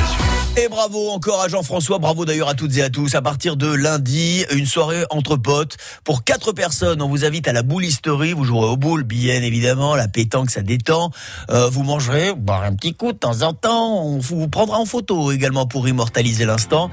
[0.58, 3.16] Et bravo encore à Jean-François, bravo d'ailleurs à toutes et à tous.
[3.16, 7.02] À partir de lundi, une soirée entre potes pour quatre personnes.
[7.02, 10.62] On vous invite à la boulisterie, vous jouerez au boule, bien évidemment, la pétanque ça
[10.62, 11.12] détend.
[11.50, 14.04] Euh, vous mangerez boire un petit coup de temps en temps.
[14.04, 16.90] On vous prendra en photo également pour immortaliser l'instant.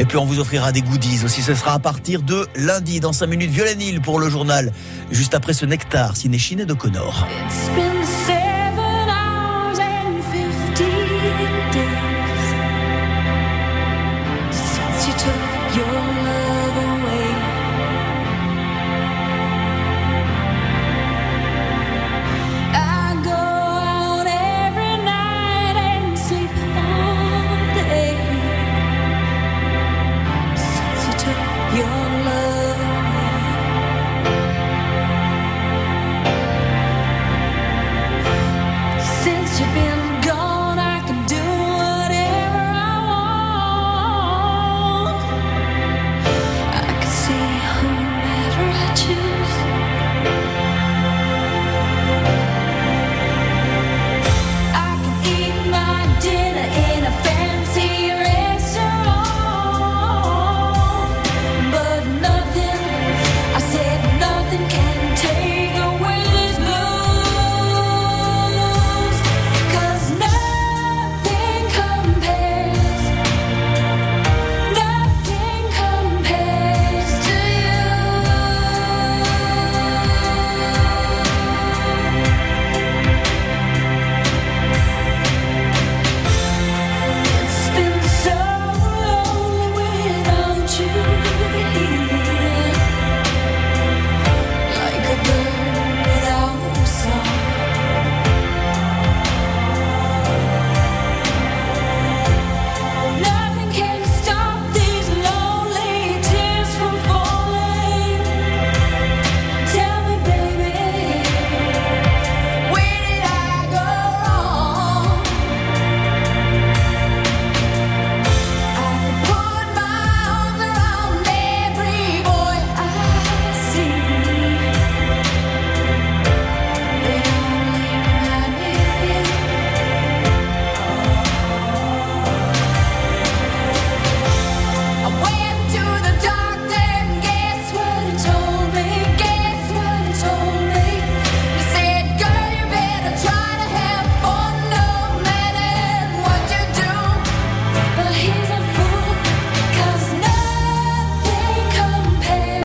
[0.00, 1.42] Et puis on vous offrira des goodies aussi.
[1.42, 3.50] Ce sera à partir de lundi dans 5 minutes.
[3.50, 4.72] Violet Nil pour le journal.
[5.10, 7.26] Juste après ce nectar, ciné de Connor.